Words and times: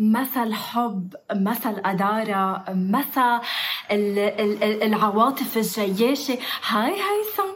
مثل 0.00 0.54
حب 0.54 1.14
مثل 1.32 1.82
أدارة 1.84 2.64
مثل 2.68 3.40
العواطف 4.82 5.78
الجياشة 5.78 6.38
هاي 6.68 6.92
هيثم 6.92 7.52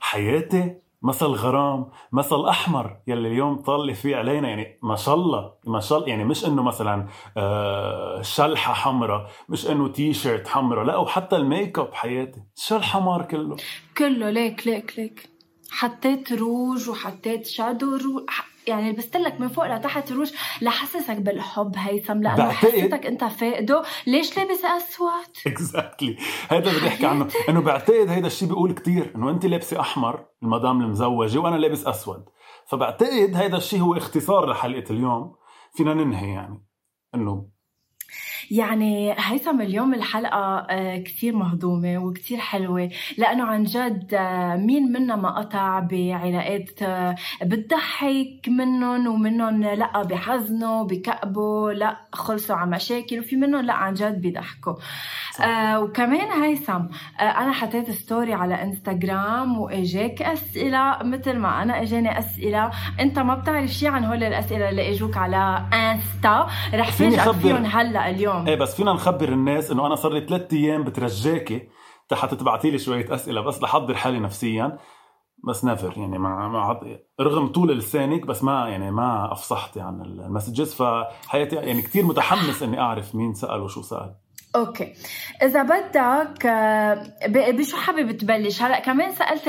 حياتي 0.00 0.74
مثل 1.02 1.26
غرام 1.26 1.86
مثل 2.12 2.44
أحمر 2.48 2.96
يلي 3.06 3.28
اليوم 3.28 3.56
طلع 3.56 3.92
فيه 3.92 4.16
علينا. 4.16 4.48
يعني 4.48 4.78
ما 4.82 4.96
شاء 4.96 5.14
الله 5.14 5.52
ما 5.66 5.80
شاء 5.80 5.98
الله. 5.98 6.10
يعني 6.10 6.24
مش 6.24 6.44
إنه 6.44 6.62
مثلا 6.62 7.06
آه، 7.36 8.22
شلحة 8.22 8.74
حمراء 8.74 9.30
مش 9.48 9.70
إنه 9.70 9.88
تي 9.88 10.14
شيرت 10.14 10.48
حمراء. 10.48 10.84
لا 10.84 10.96
وحتى 10.96 11.36
الميك 11.36 11.78
اب 11.78 11.94
حياتي. 11.94 12.42
شو 12.56 12.76
الحمار 12.76 13.22
كله. 13.22 13.56
كله 13.98 14.30
ليك 14.30 14.66
ليك 14.66 14.98
ليك. 14.98 15.28
حطيت 15.70 16.32
روج 16.32 16.88
وحطيت 16.88 17.46
shadow 17.46 17.96
rouge. 17.96 18.22
يعني 18.66 18.92
لبست 18.92 19.16
لك 19.16 19.40
من 19.40 19.48
فوق 19.48 19.66
لتحت 19.66 20.12
روج 20.12 20.32
لحسسك 20.62 21.16
بالحب 21.16 21.72
هيثم 21.76 22.22
لأنه 22.22 22.48
حسيتك 22.50 23.06
أنت 23.06 23.24
فاقده. 23.24 23.82
ليش 24.06 24.36
لابس 24.36 24.64
أسود؟ 24.64 25.36
اكزاكتلي 25.52 26.16
هذا 26.48 26.78
بدي 26.78 26.88
أحكي 26.88 27.06
عنه. 27.06 27.28
إنه 27.48 27.60
بعتقد 27.60 28.08
هيدا 28.08 28.26
الشيء 28.26 28.48
بيقول 28.48 28.72
كتير. 28.72 29.12
إنه 29.16 29.30
أنت 29.30 29.46
لابسة 29.46 29.80
أحمر 29.80 30.26
المدام 30.42 30.80
المزوجة 30.80 31.38
وأنا 31.38 31.56
لابس 31.56 31.86
أسود. 31.86 32.24
فبعتقد 32.66 33.32
هيدا 33.34 33.56
الشيء 33.56 33.80
هو 33.80 33.96
اختصار 33.96 34.50
لحلقة 34.50 34.92
اليوم. 34.92 35.34
فينا 35.72 35.94
ننهي 35.94 36.32
يعني. 36.32 36.64
إنه 37.14 37.53
يعني 38.50 39.14
هيثم 39.18 39.60
اليوم 39.60 39.94
الحلقة 39.94 40.66
آه، 40.70 40.98
كتير 40.98 41.36
مهضومة 41.36 41.98
وكتير 41.98 42.38
حلوة 42.38 42.90
لأنه 43.18 43.44
عن 43.44 43.64
جد 43.64 44.14
آه، 44.14 44.56
مين 44.56 44.92
منا 44.92 45.16
ما 45.16 45.38
قطع 45.38 45.78
بعلاقات 45.80 46.82
آه، 46.82 47.16
بتضحك 47.42 48.48
منهم 48.48 49.06
ومنهم 49.06 49.62
لأ 49.62 50.02
بحزنوا 50.02 50.84
بكأبوا 50.84 51.72
لأ 51.72 51.96
خلصوا 52.12 52.56
على 52.56 52.70
مشاكل 52.70 53.18
وفي 53.18 53.36
منهم 53.36 53.60
لأ 53.64 53.72
عن 53.72 53.94
جد 53.94 54.20
بيضحكوا. 54.20 54.74
آه 55.40 55.80
وكمان 55.80 56.42
هيثم 56.42 56.72
آه 57.20 57.22
أنا 57.22 57.52
حطيت 57.52 57.90
story 57.90 58.34
على 58.34 58.62
انستغرام 58.62 59.58
وإجاك 59.58 60.22
أسئلة 60.22 60.98
مثل 61.02 61.36
ما 61.38 61.62
أنا 61.62 61.82
إجاني 61.82 62.18
أسئلة. 62.18 62.70
أنت 63.00 63.18
ما 63.18 63.34
بتعرف 63.34 63.70
شيء 63.70 63.88
عن 63.88 64.04
هول 64.04 64.22
الأسئلة 64.24 64.68
اللي 64.70 64.90
إجوك 64.94 65.16
على 65.16 65.64
انستا 65.72 66.46
رح 66.74 66.90
فاجئك 66.90 67.30
فيهم 67.30 67.64
هلأ 67.64 68.10
اليوم. 68.10 68.33
إيه 68.46 68.54
بس 68.54 68.74
فينا 68.74 68.92
نخبر 68.92 69.28
الناس 69.28 69.70
إنه 69.70 69.86
أنا 69.86 69.94
صار 69.94 70.12
لي 70.12 70.26
ثلاث 70.26 70.52
أيام 70.52 70.84
بترجاكي 70.84 71.68
حتى 72.12 72.36
تبعتي 72.36 72.70
لي 72.70 72.78
شوية 72.78 73.14
أسئلة 73.14 73.40
بس 73.40 73.62
لحضر 73.62 73.94
حالي 73.94 74.18
نفسيا. 74.20 74.78
بس 75.48 75.64
never 75.64 75.92
يعني 75.96 76.18
ما 76.18 76.48
ما 76.48 76.80
رغم 77.20 77.46
طول 77.46 77.78
لسانك 77.78 78.26
بس 78.26 78.44
ما 78.44 78.68
يعني 78.68 78.90
ما 78.90 79.32
افصحتي 79.32 79.80
عن 79.80 80.00
ال 80.00 80.08
messages 80.08 80.74
فحياتي 80.74 81.56
يعني 81.56 81.82
كثير 81.82 82.04
متحمس 82.04 82.62
إني 82.62 82.80
أعرف 82.80 83.14
مين 83.14 83.34
سأل 83.34 83.60
وشو 83.60 83.82
سأل. 83.82 84.14
okay. 84.56 84.94
إذا 85.42 85.62
بدك 85.62 86.46
آه، 86.46 87.06
بشو 87.26 87.76
حابب 87.76 88.12
تبلش؟ 88.12 88.62
هلا 88.62 88.80
كمان 88.80 89.12
سألت 89.12 89.42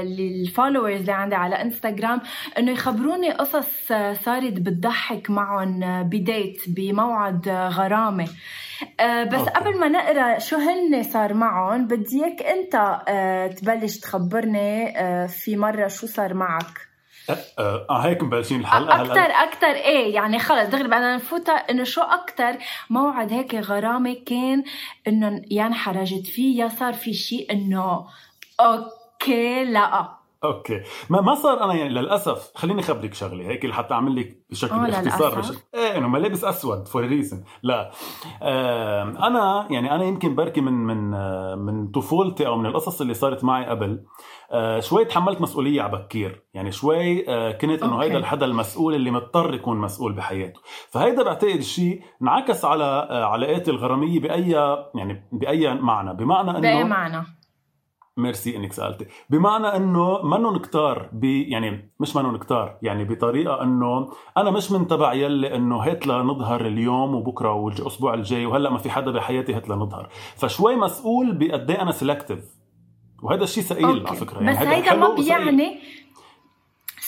ال 0.00 0.10
followers 0.10 1.00
اللي 1.00 1.12
عندي 1.12 1.34
على 1.34 1.62
انستغرام 1.62 2.20
إنه 2.58 2.72
يخبروني 2.72 3.30
قصص 3.32 3.92
صارت 4.24 4.52
بتضحك 4.52 5.30
معهم 5.30 6.02
ب 6.02 6.14
date 6.14 6.62
بموعد 6.68 7.48
غرامة. 7.48 8.28
آه، 9.00 9.24
بس 9.24 9.38
okay. 9.38 9.50
قبل 9.50 9.80
ما 9.80 9.88
نقرأ 9.88 10.38
شو 10.38 10.56
هن 10.56 11.02
صار 11.02 11.34
معهم 11.34 11.86
بدي 11.86 12.24
اياك 12.24 12.42
أنت 12.42 13.00
آه، 13.08 13.46
تبلش 13.46 13.98
تخبرني 13.98 14.94
في 15.28 15.56
مرة 15.56 15.88
شو 15.88 16.06
صار 16.06 16.34
معك؟ 16.34 16.95
أه, 17.30 17.86
آه 17.90 17.98
هيك 17.98 18.22
مبلشين 18.22 18.60
الحلقة 18.60 19.02
أكثر 19.02 19.30
أكثر 19.30 19.66
إيه 19.66 20.14
يعني 20.14 20.38
خلص 20.38 20.68
دغري 20.68 20.88
بدنا 20.88 21.16
نفوت 21.16 21.48
إنه 21.48 21.84
شو 21.84 22.00
أكثر 22.00 22.56
موعد 22.90 23.32
هيك 23.32 23.54
غرامة 23.54 24.16
كان 24.26 24.64
إنه 25.08 25.42
يا 25.50 25.66
انحرجت 25.66 26.26
فيه 26.26 26.62
يا 26.62 26.68
صار 26.68 26.92
في 26.94 27.14
شيء 27.14 27.52
إنه 27.52 28.06
okay 28.60 29.64
لا. 29.64 30.16
okay. 30.46 30.80
ما 31.10 31.20
ما 31.20 31.34
صار 31.34 31.64
أنا 31.64 31.74
يعني 31.74 31.90
للأسف 31.90 32.50
خليني 32.54 32.80
اخبرك 32.80 33.14
شغلة 33.14 33.46
هيك 33.46 33.64
لحتى 33.64 33.94
أعمل 33.94 34.16
لك 34.16 34.44
بشكل 34.50 34.90
اختصار 34.90 35.38
بشكل 35.38 35.56
إيه 35.74 35.98
إنه 35.98 36.08
ما 36.08 36.17
لابس 36.17 36.44
أسود 36.44 36.88
for 36.88 37.02
reason 37.06 37.44
لا. 37.62 37.90
آه 38.42 39.02
أنا 39.02 39.66
يعني 39.70 39.94
أنا 39.94 40.04
يمكن 40.04 40.34
بركي 40.34 40.60
من 40.60 40.72
من 40.72 41.14
آه 41.14 41.54
من 41.54 41.90
طفولتي 41.90 42.46
أو 42.46 42.56
من 42.56 42.66
القصص 42.66 43.00
اللي 43.00 43.14
صارت 43.14 43.44
معي 43.44 43.66
قبل. 43.66 44.04
آه 44.50 44.80
شوي 44.80 45.04
تحملت 45.04 45.40
مسؤولية 45.40 45.82
على 45.82 45.92
بكير. 45.92 46.42
يعني 46.54 46.72
شوي 46.72 47.28
آه 47.28 47.52
كنت 47.52 47.82
إنه 47.82 48.02
هيدا 48.02 48.16
الحدا 48.16 48.46
المسؤول 48.46 48.94
اللي 48.94 49.10
مضطر 49.10 49.54
يكون 49.54 49.76
مسؤول 49.76 50.12
بحياته. 50.12 50.60
فهيدا 50.90 51.22
بعتقد 51.22 51.56
الشيء 51.56 52.02
انعكس 52.22 52.64
على 52.64 52.84
آه 52.84 53.24
علاقاتي 53.24 53.70
الغرامية 53.70 54.20
باي 54.20 54.50
يعني 54.94 55.28
بأي 55.32 55.74
معنى. 55.74 56.14
بمعنى 56.14 56.50
إنه 56.50 56.60
بأي 56.60 56.84
معنى؟ 56.84 57.26
ميرسي 58.16 58.56
إنك 58.56 58.72
سألتي. 58.72 59.06
بمعنى 59.30 59.66
إنه 59.66 60.22
منهم 60.22 60.58
كتار 60.58 61.10
يعني 61.22 61.90
مش 62.00 62.16
منهم 62.16 62.36
كتار 62.36 62.78
يعني 62.82 63.04
بطريقة 63.04 63.62
إنه 63.62 64.08
أنا 64.36 64.50
مش 64.50 64.72
من 64.72 64.86
تبع 64.86 65.14
يلي 65.14 65.56
إنه 65.56 65.76
هات 65.76 66.06
لنظهر 66.06 66.66
اليوم 66.66 67.14
وبكرة 67.14 67.52
والأسبوع 67.52 68.14
الجاي 68.14 68.46
وهلأ 68.46 68.70
ما 68.70 68.78
في 68.78 68.90
حدا 68.90 69.10
بحياتي 69.10 69.54
هات 69.54 69.68
لنظهر 69.68 70.08
فشوي 70.36 70.76
مسؤول 70.76 71.32
بقد 71.32 71.70
إيه 71.70 71.82
أنا 71.82 71.92
selective 71.92 72.56
وهذا 73.22 73.44
الشيء 73.44 73.62
ثقيل 73.64 74.06
على 74.06 74.16
فكرة 74.16 74.40
يعني 74.40 74.56
بس 74.60 74.66
هيدا 74.66 74.94
ما 74.94 75.14
بيعني 75.14 75.78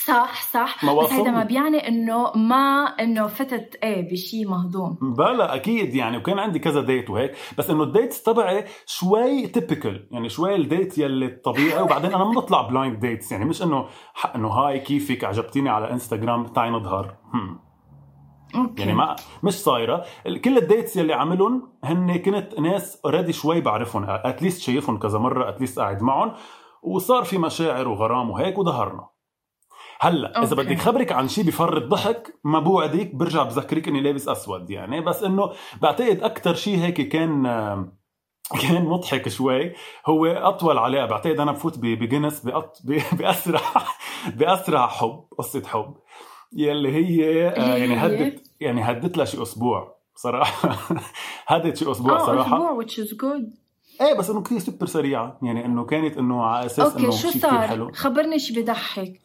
صح 0.05 0.41
صح. 0.41 0.83
ما 0.83 0.93
بس 0.93 1.13
هيدا 1.13 1.31
ما 1.31 1.43
بيعني 1.43 1.87
إنه 1.87 2.31
ما 2.35 2.85
إنه 2.85 3.27
فتت 3.27 3.75
إيه 3.83 4.11
بشيء 4.11 4.49
مهضوم. 4.49 4.97
بلا 5.17 5.55
أكيد 5.55 5.95
يعني 5.95 6.17
وكان 6.17 6.39
عندي 6.39 6.59
كذا 6.59 6.81
date 6.81 7.09
وهيك. 7.09 7.35
بس 7.57 7.69
إنه 7.69 7.83
ال 7.83 7.90
dates 7.90 8.23
تبعي 8.23 8.65
شوي 8.85 9.47
typical 9.47 10.07
يعني 10.11 10.29
شوي 10.29 10.55
ال 10.55 10.63
date 10.63 10.97
يلي 10.97 11.25
الطبيعي 11.25 11.81
وبعدين 11.81 12.13
أنا 12.13 12.23
ما 12.23 12.31
بطلع 12.31 12.61
blind 12.61 12.99
dates 12.99 13.31
يعني 13.31 13.45
مش 13.45 13.63
إنه 13.63 13.85
إنه 14.35 14.47
هاي 14.47 14.79
كيفك 14.79 15.23
عجبتيني 15.23 15.69
على 15.69 15.91
انستغرام 15.91 16.45
تعي 16.45 16.69
نظهر. 16.69 17.15
okay. 18.55 18.81
يعني 18.81 18.93
ما 18.93 19.15
مش 19.43 19.53
صايرة. 19.53 20.05
كل 20.43 20.57
ال 20.57 20.64
dates 20.64 20.97
يلي 20.97 21.13
عملهم 21.13 21.71
هن 21.83 22.17
كنت 22.17 22.59
ناس 22.59 23.01
already 23.05 23.33
شوي 23.33 23.61
بعرفهم. 23.61 24.05
at 24.09 24.24
least 24.24 24.61
شايفهم 24.61 24.97
كذا 24.97 25.19
مرة 25.19 25.49
at 25.49 25.58
least 25.58 25.79
قاعد 25.79 26.01
معهم. 26.01 26.33
وصار 26.83 27.23
في 27.23 27.37
مشاعر 27.37 27.87
وغرام 27.87 28.29
وهيك 28.29 28.57
وظهرنا. 28.57 29.18
هلا 29.99 30.43
إذا 30.43 30.55
بدك 30.55 30.79
خبرك 30.79 31.11
عن 31.11 31.27
شيء 31.27 31.43
بفرط 31.43 31.83
ضحك 31.83 32.39
ما 32.43 32.59
بوعدك 32.59 33.15
برجع 33.15 33.43
بذكرك 33.43 33.87
إني 33.87 34.01
لابس 34.01 34.27
أسود 34.27 34.69
يعني. 34.69 35.01
بس 35.01 35.23
إنه 35.23 35.51
بعتقد 35.81 36.23
أكثر 36.23 36.55
شيء 36.55 36.77
هيك 36.77 37.01
كان 37.01 37.43
كان 38.61 38.85
مضحك 38.85 39.29
شوي 39.29 39.73
هو 40.05 40.25
أطول 40.25 40.77
علاقه 40.77 41.05
بعتقد 41.05 41.39
أنا 41.39 41.51
بفوت 41.51 41.79
بجنس 41.79 42.47
بأسرع 43.19 43.61
بأسرع 44.35 44.87
حب 44.87 45.25
قصة 45.37 45.63
حب 45.65 45.95
يلي 46.53 46.91
هي 46.95 47.47
آه، 47.47 47.77
يعني 47.77 47.95
هدت 47.95 48.51
يعني 48.59 48.81
هدت 48.81 49.17
لها 49.17 49.25
شي 49.31 49.41
أسبوع 49.41 49.99
صراحة. 50.15 50.77
هدت 51.47 51.77
شي 51.77 51.91
أسبوع 51.91 52.17
صراحة. 52.17 52.57
أسبوع 52.57 52.83
which 52.83 52.93
is 52.93 53.13
good. 53.13 53.59
إيه 54.01 54.13
بس 54.13 54.29
إنه 54.29 54.41
كثير 54.41 54.59
سوبر 54.59 54.85
سريعه 54.85 55.39
يعني 55.41 55.65
إنه 55.65 55.85
كانت 55.85 56.17
إنه 56.17 56.43
على 56.43 56.65
أساس 56.65 56.95
إنه 56.95 57.11
شو 57.11 57.29
صار؟ 57.29 57.67
حلو. 57.67 57.91
خبرني 57.91 58.39
شي 58.39 58.61
بضحك. 58.61 59.21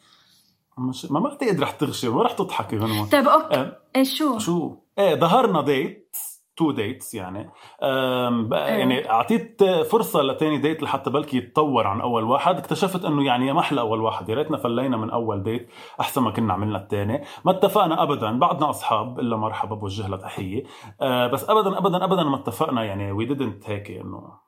مش 0.78 1.10
ما 1.10 1.20
بعتقد 1.20 1.60
رح 1.60 1.70
تغشي 1.70 2.08
ما 2.08 2.22
رح 2.22 2.32
تضحكي 2.32 2.78
غنوة 2.78 3.08
طيب 3.08 3.28
okay. 3.28 3.54
آه، 3.54 3.76
إيه 3.96 4.04
شو؟ 4.04 4.38
شو؟ 4.38 4.76
إيه 4.98 5.14
ظهرنا 5.14 5.60
date 5.62 6.16
two 6.56 6.70
dates 6.70 7.14
يعني. 7.14 7.50
إيه. 7.82 8.48
يعني 8.52 9.10
أعطيت 9.10 9.64
فرصة 9.64 10.22
لتاني 10.22 10.58
date 10.58 10.82
لحتى 10.82 11.10
بلكي 11.10 11.36
يتطور 11.36 11.86
عن 11.86 12.00
أول 12.00 12.24
واحد. 12.24 12.56
اكتشفت 12.58 13.04
إنه 13.04 13.24
يعني 13.24 13.46
يا 13.46 13.52
محلى 13.52 13.80
أول 13.80 14.00
واحد. 14.00 14.28
يا 14.28 14.34
ريتنا 14.34 14.56
فلينا 14.56 14.96
من 14.96 15.10
أول 15.10 15.42
date 15.42 15.70
أحسن 16.00 16.22
ما 16.22 16.30
كنا 16.30 16.52
عملنا 16.52 16.78
الثاني 16.78 17.24
ما 17.44 17.52
اتفقنا 17.52 18.02
ابدا 18.02 18.38
بعدنا 18.38 18.70
أصحاب 18.70 19.20
إلا 19.20 19.36
مرحبا 19.36 19.76
بوجه 19.76 20.08
لها 20.08 20.18
تحية. 20.18 20.64
أه 21.00 21.26
بس 21.26 21.50
ابدا 21.50 21.78
ابدا 21.78 22.04
ابدا 22.04 22.22
ما 22.22 22.36
اتفقنا 22.36 22.84
يعني 22.84 23.12
we 23.12 23.24
didn't 23.24 23.70
هيك 23.70 23.90
إنه 23.90 24.44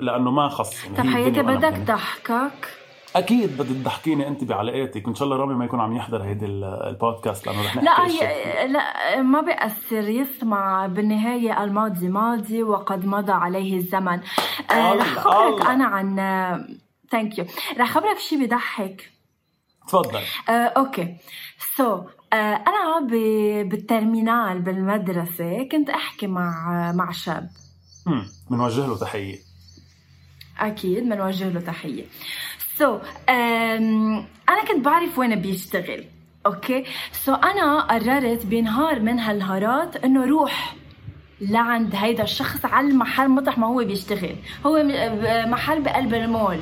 لأنه 0.00 0.30
ما 0.30 0.48
خص. 0.48 0.84
يعني 0.84 0.96
طب 0.96 1.06
حياتي 1.14 1.42
بدك. 1.42 1.78
ضحكك؟ 1.78 2.81
أكيد 3.16 3.56
بدك 3.58 3.68
تضحكيني 3.68 4.28
أنت 4.28 4.44
بعلاقاتك. 4.44 5.06
وان 5.06 5.14
شاء 5.14 5.24
الله 5.24 5.36
رامي 5.36 5.54
ما 5.54 5.64
يكون 5.64 5.80
عم 5.80 5.96
يحضر 5.96 6.22
هيدي 6.22 6.46
ال- 6.46 6.64
البودكاست 6.64 7.46
لأنه 7.46 7.64
رح 7.64 7.76
نحكي 7.76 7.84
لا 7.84 7.90
أشياء 7.90 8.40
كتير. 8.40 8.64
ي... 8.64 8.72
لا 8.72 9.22
ما 9.22 9.40
بيأثر 9.40 10.08
يسمع 10.08 10.86
بالنهاية 10.86 11.64
الماضي 11.64 12.08
ماضي 12.08 12.62
وقد 12.62 13.06
مضى 13.06 13.32
عليه 13.32 13.76
الزمن. 13.76 14.20
آه، 14.70 14.94
رح 14.94 15.14
خبرك. 15.18 15.66
أنا 15.66 15.84
عن 15.84 16.16
thank 17.10 17.38
you 17.38 17.44
رح 17.78 17.90
خبرك 17.90 18.18
شيء 18.18 18.38
بيضحك 18.38 19.10
تفضل. 19.88 20.20
آه، 20.48 20.52
okay. 20.52 21.16
so, 21.76 22.00
آه، 22.32 22.36
أنا 22.54 23.06
ب... 23.06 23.10
بال 23.68 23.85
terminale 23.85 24.60
بالمدرسة 24.60 25.68
كنت 25.72 25.90
أحكي 25.90 26.26
مع 26.26 26.92
مع 26.92 27.10
شاب. 27.12 27.50
امم 28.08 28.26
بنوجه 28.50 28.86
له 28.86 28.98
تحية. 28.98 29.38
أكيد 30.60 31.08
بنوجه 31.08 31.48
له 31.48 31.60
تحية. 31.60 32.04
so, 32.78 33.02
أنا 34.48 34.64
كنت 34.68 34.84
بعرف 34.84 35.18
وين 35.18 35.34
بيشتغل 35.34 36.04
okay؟ 36.46 36.84
so, 37.12 37.44
أنا 37.44 37.80
قررت 37.80 38.46
بنهار 38.46 39.00
من 39.00 39.18
هالنهارات 39.18 39.96
إنه 39.96 40.24
روح 40.26 40.74
لعند 41.40 41.94
هيدا 41.94 42.22
الشخص 42.22 42.64
على 42.64 42.88
المحل 42.88 43.28
مطرح 43.28 43.58
ما 43.58 43.66
هو 43.66 43.84
بيشتغل 43.84 44.36
هو 44.66 44.82
م- 44.82 45.50
محل 45.50 45.82
بقلب 45.82 46.14
المول. 46.14 46.58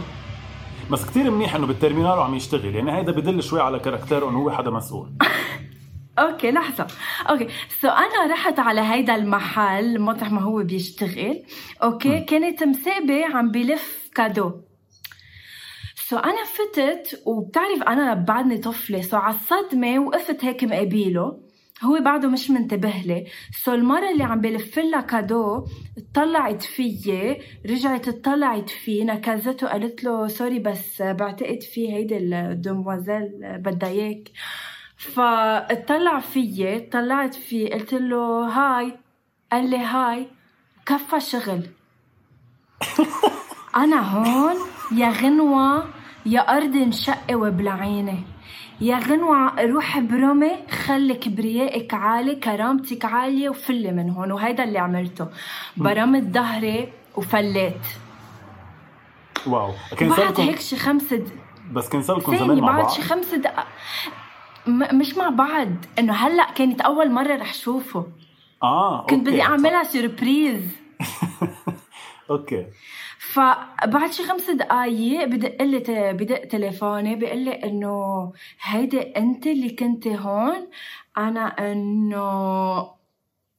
بس 0.90 1.04
كتير 1.10 1.30
منيح 1.30 1.54
إنه 1.54 1.66
بال 1.66 1.76
terminale 1.76 2.18
وعم 2.18 2.34
يشتغل 2.34 2.74
يعني 2.74 2.96
هيدا 2.98 3.12
بدل 3.12 3.42
شوي 3.42 3.60
على 3.60 3.78
character 3.78 4.23
ه 4.23 4.28
إنه 4.30 4.38
هو 4.38 4.50
حدا 4.50 4.70
مسؤول. 4.70 5.10
okay 6.18 6.50
لحظة. 6.50 6.86
okay. 7.30 7.48
so, 7.80 7.90
أنا 7.92 8.32
رحت 8.32 8.58
على 8.58 8.80
هيدا 8.80 9.14
المحل 9.14 10.00
مطرح 10.00 10.30
ما 10.32 10.40
هو 10.42 10.62
بيشتغل 10.62 11.42
okay؟ 11.82 12.20
م. 12.20 12.24
كانت 12.24 12.62
مسابة 12.64 13.24
عم 13.34 13.50
بلف 13.50 14.10
cadeau. 14.14 14.52
so, 16.10 16.24
أنا 16.24 16.44
فتت 16.44 17.22
وبتعرف 17.26 17.82
أنا 17.82 18.14
بعدني 18.14 18.58
طفلة. 18.58 19.02
so, 19.02 19.20
على 19.20 19.34
الصدمة 19.34 19.98
وقفت 19.98 20.44
هيك 20.44 20.64
مقابيله 20.64 21.40
هو 21.82 21.98
بعده 22.00 22.28
مش 22.28 22.50
منتبه 22.50 22.94
لي. 23.06 23.26
so 23.64 23.74
المرة 23.74 24.10
اللي 24.10 24.24
عم 24.24 24.40
بلف 24.40 24.78
لها 24.78 25.00
cadeau 25.00 25.66
طلعت 26.14 26.62
فيي. 26.62 27.42
رجعت 27.70 28.08
اطلعت 28.08 28.70
فيه. 28.70 29.04
نكزته 29.04 29.68
قالت 29.68 30.04
له 30.04 30.28
sorry 30.28 30.58
بس 30.58 31.02
بعتقد 31.02 31.62
في 31.62 31.92
هيدي 31.92 32.16
ال 32.16 32.27
demoiselle 32.27 33.30
بدها 33.42 33.88
إياك. 33.88 34.28
فاطلع 34.96 36.20
فيي 36.20 36.80
طلعت 36.80 37.34
فيه. 37.34 37.70
قلت 37.74 37.94
له 37.94 38.46
hi. 38.46 38.98
قال 39.52 39.70
لي 39.70 39.78
hi. 39.78 40.28
كفى 40.86 41.20
شغل. 41.20 41.62
أنا 43.82 44.00
هون 44.00 44.56
يا 44.92 45.08
غنوة. 45.10 45.99
يا 46.26 46.40
أرض 46.56 46.76
انشقي 46.76 47.34
وبلعيني 47.34 48.22
يا 48.80 48.98
غنوة 48.98 49.64
روح 49.64 49.98
برمي 49.98 50.52
خلي 50.70 51.14
كبريائك 51.14 51.94
عالي 51.94 52.34
كرامتك 52.34 53.04
عالية 53.04 53.48
وفلي 53.48 53.92
من 53.92 54.10
هون. 54.10 54.32
وهيدا 54.32 54.64
اللي 54.64 54.78
عملته. 54.78 55.26
برمت 55.76 56.22
ظهري 56.22 56.92
وفليت. 57.16 57.86
wow. 59.46 59.72
كان 59.96 60.08
بعد 60.08 60.40
هيك 60.40 60.60
شي 60.60 60.76
خمس 60.76 61.14
د... 61.14 61.28
بس 61.72 61.88
كان 61.88 62.02
صار 62.02 62.18
لكم 62.18 62.36
زمان 62.36 62.60
مع 62.60 62.66
بعد 62.66 62.82
بعض؟ 62.84 62.90
شي 62.90 63.02
خمس 63.02 63.34
دقائق 63.34 63.66
م- 64.66 64.98
مش 64.98 65.16
مع 65.16 65.28
بعض. 65.28 65.68
إنه 65.98 66.12
هلأ 66.12 66.50
كانت 66.52 66.80
أول 66.80 67.10
مرة 67.12 67.36
رح 67.36 67.54
شوفه. 67.54 68.06
آه 68.62 69.06
كنت 69.06 69.20
بدي 69.20 69.30
okay. 69.30 69.42
أعملها 69.42 69.82
surprise 69.84 70.62
okay. 72.30 72.66
فبعد 73.32 74.12
شي 74.12 74.24
خمس 74.24 74.50
دقايق 74.50 75.24
بدق 75.24 75.62
لي 75.62 76.12
بدق 76.12 76.44
تليفوني 76.44 77.16
بيقول 77.16 77.38
لي 77.38 77.52
إنه 77.52 78.32
هيدي 78.62 79.00
أنت 79.00 79.46
اللي 79.46 79.70
كنت 79.70 80.06
هون. 80.06 80.68
أنا 81.18 81.72
إنه 81.72 83.00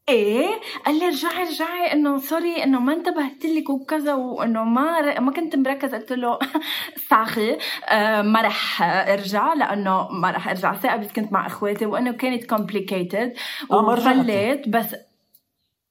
إيه؟ 0.09 0.47
قال 0.85 1.00
لي 1.00 1.07
رجعي 1.07 1.44
رجعي 1.44 1.94
إنه 1.94 2.18
sorry 2.19 2.63
إنه 2.63 2.79
ما 2.79 2.94
انتبهت 2.94 3.45
لك 3.45 3.69
وكذا 3.69 4.13
وإنه 4.13 4.63
ما. 4.63 5.19
ما 5.19 5.31
كنت 5.31 5.56
مركز 5.56 5.95
قلت 5.95 6.12
له 6.13 6.39
sorry 7.10 7.57
آه 7.89 8.21
ما 8.21 8.41
رح 8.41 8.81
أرجع 8.83 9.53
لأنه 9.53 10.07
ما 10.12 10.31
رح 10.31 10.47
أرجع. 10.50 10.73
ثاقه 10.75 10.95
بس 10.97 11.12
كنت 11.12 11.33
مع 11.33 11.47
إخواتي 11.47 11.85
وإنه 11.85 12.12
كانت 12.12 12.45
complicated 12.45 13.33
آه،. 13.71 13.75
وفليت 13.75 14.69
بس 14.69 14.95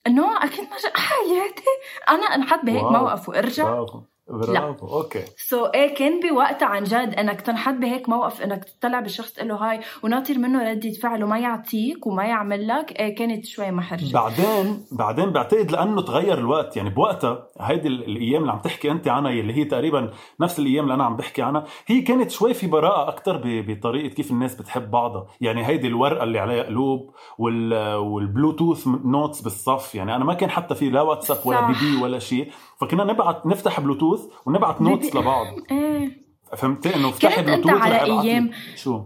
no 0.08 0.24
أكيد 0.36 0.64
ما 0.64 0.76
حياتي 0.96 1.64
أنا 2.08 2.34
انحط 2.34 2.64
بهيك 2.64 2.82
wow. 2.82 2.92
موقف 2.92 3.28
وارجع 3.28 3.84
برافو. 4.32 4.52
برافو 4.52 4.86
okay. 4.86 5.22
so, 5.36 5.70
إيه 5.74 5.94
كان 5.94 6.20
بوقتها 6.20 6.66
عن 6.66 6.84
جد 6.84 7.14
إنك 7.18 7.40
تنحط 7.40 7.74
بهيك 7.74 8.08
موقف 8.08 8.42
إنك 8.42 8.64
تطلع 8.64 9.00
بالشخص 9.00 9.32
تقول 9.32 9.48
له 9.48 9.54
hi 9.54 9.80
وناطر 10.02 10.38
منه 10.38 10.70
ردة 10.70 10.90
فعل 11.02 11.24
وما 11.24 11.38
يعطيك 11.38 12.06
وما 12.06 12.24
يعمل 12.24 12.68
لك 12.68 12.92
إيه 13.00 13.14
كانت 13.14 13.46
شوي 13.46 13.70
محرجة. 13.70 14.12
بعدين 14.14 14.84
بعدين 14.92 15.30
بعتقد 15.30 15.70
لأنه 15.70 16.02
تغير 16.02 16.38
الوقت 16.38 16.76
يعني 16.76 16.90
بوقتها 16.90 17.46
هيدي 17.60 17.88
ال- 17.88 18.04
الأيام 18.04 18.40
اللي 18.42 18.52
عم 18.52 18.58
تحكي 18.58 18.90
أنت 18.90 19.08
عنها 19.08 19.30
اللي 19.30 19.52
هي 19.56 19.64
تقريبا 19.64 20.10
نفس 20.40 20.58
الأيام 20.58 20.84
اللي 20.84 20.94
أنا 20.94 21.04
عم 21.04 21.16
بحكي 21.16 21.42
عنها 21.42 21.64
هي 21.86 22.00
كانت 22.00 22.30
شوي 22.30 22.54
في 22.54 22.66
براءة 22.66 23.08
أكثر 23.08 23.40
بطريقة 23.44 24.14
كيف 24.14 24.30
الناس 24.30 24.54
بتحب 24.54 24.90
بعضها. 24.90 25.26
يعني 25.40 25.66
هيدي 25.66 25.86
الورقة 25.88 26.22
اللي 26.24 26.38
عليها 26.38 26.62
قلوب 26.62 27.14
وال 27.38 27.94
وال 27.96 28.13
Bluetooth 28.13 28.86
notes 29.04 29.40
بالصف 29.40 29.94
يعني 29.94 30.16
أنا 30.16 30.24
ما 30.24 30.34
كان 30.34 30.50
حتى 30.50 30.74
في 30.74 30.90
لا 30.90 31.02
واتساب 31.02 31.38
ولا 31.44 31.66
BB 31.66 32.02
ولا 32.02 32.18
شيء. 32.18 32.50
فكنا 32.80 33.04
نبعت 33.04 33.46
نفتح 33.46 33.80
بلوتوث 33.80 34.20
ونبعت 34.46 34.82
notes 34.82 35.16
لبعض. 35.16 35.46
إيه. 35.70 36.20
فهمتي 36.56 36.96
إنه 36.96 37.08
افتحي 37.08 37.42
بلوتوث 37.42 37.72
على 37.72 37.96
أبعت 37.96 38.24
أيام- 38.24 38.26
لك. 38.50 38.76
شو؟ 38.76 39.02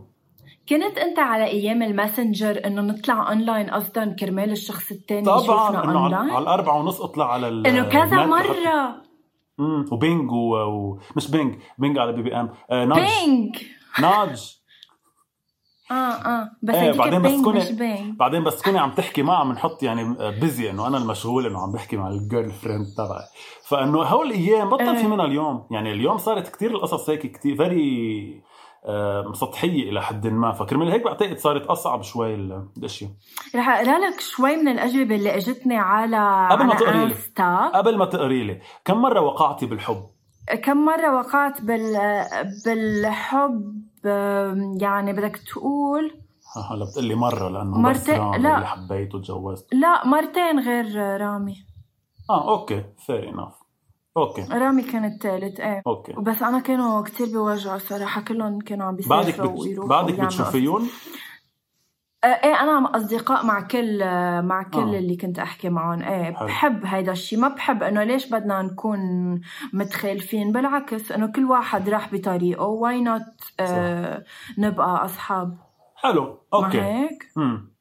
كنت 0.68 0.98
أنت 0.98 1.18
على 1.18 1.44
أيام 1.44 1.82
الماسنجر 1.82 2.60
إنه 2.66 2.82
نطلع 2.82 3.28
أونلاين 3.28 3.70
قصدا 3.70 4.16
كرمال 4.20 4.50
الشخص 4.52 4.90
الثاني 4.90 5.24
طبعا 5.26 5.84
إنه 5.84 6.00
على, 6.04 6.16
على 6.16 6.38
الأربعة 6.42 6.78
ونص 6.78 7.00
أطلع 7.00 7.32
على 7.32 7.48
ال- 7.48 7.66
إنه 7.66 7.82
كذا 7.88 8.26
مرة. 8.26 9.02
امم 9.60 9.84
و 9.92 10.00
ping 10.00 10.30
و... 10.32 10.54
و... 10.56 10.98
مش 11.16 11.30
ping 11.30 11.54
ping 11.78 11.98
على 11.98 12.12
BBM. 12.12 12.48
آه 12.70 12.84
ناج. 12.84 12.98
ping. 13.00 13.56
ناج. 14.00 14.58
آه 15.90 15.94
آه. 15.94 16.50
بس 16.62 16.74
هيديك 16.74 16.98
بعدين 16.98 17.22
بس 17.22 17.40
تكوني- 17.40 18.12
بعدين 18.18 18.44
بس 18.44 18.60
تكوني 18.60 18.78
عم 18.78 18.90
تحكي 18.90 19.22
معها 19.22 19.44
بنحط 19.44 19.82
يعني 19.82 20.16
busy 20.40 20.70
إنه 20.70 20.86
أنا 20.86 20.98
المشغول 20.98 21.46
إنه 21.46 21.58
عم 21.62 21.72
بحكي 21.72 21.96
مع 21.96 22.08
ال 22.08 22.50
girlfriend 22.50 22.86
تبعي. 22.96 23.22
فإنه 23.68 24.02
هول 24.02 24.26
الأيام 24.26 24.68
بطل 24.70 24.88
إيه. 24.88 24.96
في 25.02 25.06
منها 25.06 25.24
اليوم. 25.24 25.66
يعني 25.70 25.92
اليوم 25.92 26.18
صارت 26.18 26.48
كتير 26.48 26.70
القصص 26.70 27.10
هيك 27.10 27.20
كتير 27.26 27.56
فيري 27.56 28.42
سطحية 29.32 29.90
إلى 29.90 30.02
حد 30.02 30.26
ما. 30.26 30.52
فكرمال 30.52 30.90
هيك 30.92 31.04
بعتقد 31.04 31.38
صارت 31.38 31.66
أصعب 31.66 32.02
شوي 32.02 32.34
ال- 32.34 32.68
الاشياء 32.78 33.10
رح 33.56 33.68
أقرأ 33.68 33.98
لك 33.98 34.20
شوي 34.20 34.56
من 34.56 34.68
الأجوبة 34.68 35.14
اللي 35.16 35.36
إجتني 35.36 35.76
على 35.78 36.48
قبل 36.50 36.64
ما 36.64 36.74
تقري 36.74 37.06
لي. 37.06 37.14
قبل 37.74 37.98
ما 37.98 38.04
تقري 38.04 38.42
لي 38.44 38.60
كم 38.84 39.02
مرة 39.02 39.20
وقعتي 39.20 39.66
بالحب؟ 39.66 40.02
كم 40.62 40.84
مرة 40.84 41.16
وقعت 41.18 41.60
بال 41.60 41.96
بالحب؟ 42.66 43.82
يعني 44.80 45.12
بدك 45.12 45.36
تقول 45.36 46.14
ها، 46.56 46.72
هلا 46.74 46.84
بتقلي 46.84 47.14
مرة 47.14 47.48
لأنه 47.48 47.78
مرتين- 47.78 48.18
رامي 48.20 48.38
لا. 48.38 48.54
اللي 48.54 48.66
حبيته 48.66 49.18
وتجوزت. 49.18 49.74
لا 49.74 50.06
مرتين 50.06 50.60
غير 50.60 50.96
رامي. 51.20 51.56
آه 52.30 52.50
okay 52.50 52.84
fair 53.06 53.28
enough 53.28 53.54
okay. 54.16 54.42
رامي 54.42 54.82
كان 54.82 55.04
الثالث 55.04 55.60
إيه. 55.60 55.82
okay. 55.86 56.12
بس 56.12 56.42
أنا 56.42 56.60
كانوا 56.60 57.02
كتير 57.02 57.26
بوجعوا 57.26 57.78
صراحة 57.78 58.20
كلهم 58.20 58.60
كانوا 58.60 58.86
عم 58.86 58.96
بعدك 58.96 59.26
بيسافروا 59.26 59.52
بت... 59.52 59.60
ويروحوا 59.60 59.88
بعدك 59.90 60.20
بتشوفيهم؟ 60.20 60.82
آه، 60.82 60.88
إيه 62.24 62.60
أنا 62.62 62.80
مع 62.80 62.96
أصدقاء 62.96 63.46
مع 63.46 63.60
كل 63.60 63.98
مع 64.42 64.62
كل 64.62 64.78
آه. 64.94 64.98
اللي 64.98 65.16
كنت 65.16 65.38
أحكي 65.38 65.68
معهم. 65.68 66.02
إيه 66.02 66.34
حلو. 66.34 66.46
بحب 66.46 66.84
هيدا 66.86 67.12
الشيء 67.12 67.38
ما 67.38 67.48
بحب 67.48 67.82
إنه 67.82 68.02
ليش 68.04 68.26
بدنا 68.30 68.62
نكون 68.62 69.00
متخالفين؟ 69.72 70.52
بالعكس 70.52 71.12
إنه 71.12 71.26
كل 71.26 71.44
واحد 71.44 71.88
راح 71.88 72.14
بطريقه. 72.14 72.64
why 72.66 73.00
not 73.00 73.22
آه 73.60 74.24
نبقى 74.58 75.04
أصحاب. 75.04 75.58
حلو. 75.96 76.38
okay. 76.54 76.80
هيك؟ 76.80 77.24
امم 77.36 77.74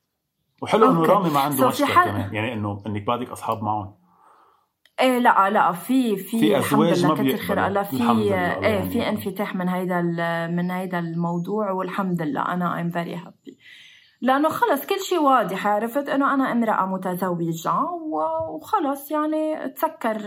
وحلو 0.62 0.92
إنه. 0.92 1.06
رامي 1.06 1.30
ما 1.30 1.40
عنده 1.40 1.64
So 1.64 1.68
مشكلة 1.68 1.88
حل- 1.88 2.10
كمان. 2.10 2.34
يعني 2.34 2.54
إنه 2.54 2.82
إنك 2.88 3.04
بعدك 3.04 3.30
أصحاب 3.30 3.64
معهم. 3.64 3.96
إيه 5.00 5.20
لا 5.20 5.50
لا 5.50 5.72
في 5.72 6.18
في, 6.18 6.40
في 6.40 6.58
الحمد 6.58 6.82
أزواج 6.88 7.06
ما 7.06 7.14
بيقبلوا. 7.24 7.68
الله 7.68 7.84
في 7.84 8.04
إيه 8.66 8.90
في. 8.90 9.10
انفتاح 9.10 9.56
من 9.56 9.70
هيدا 9.70 10.02
من 10.52 10.72
هيدا 10.72 11.00
الموضوع 11.00 11.72
والحمد 11.72 12.22
لله. 12.22 12.42
أنا 12.54 12.82
I'm 12.82 12.90
very 12.90 13.16
happy 13.16 13.58
لأنه 14.24 14.50
خلص 14.50 14.86
كل 14.86 15.00
شيء 15.00 15.22
واضح 15.22 15.68
عرفت؟ 15.68 16.10
إنه 16.10 16.34
أنا 16.34 16.52
امرأة 16.52 16.86
متزوجة 16.86 17.74
وخلص 18.50 19.12
يعني 19.12 19.70
تسكر 19.70 20.18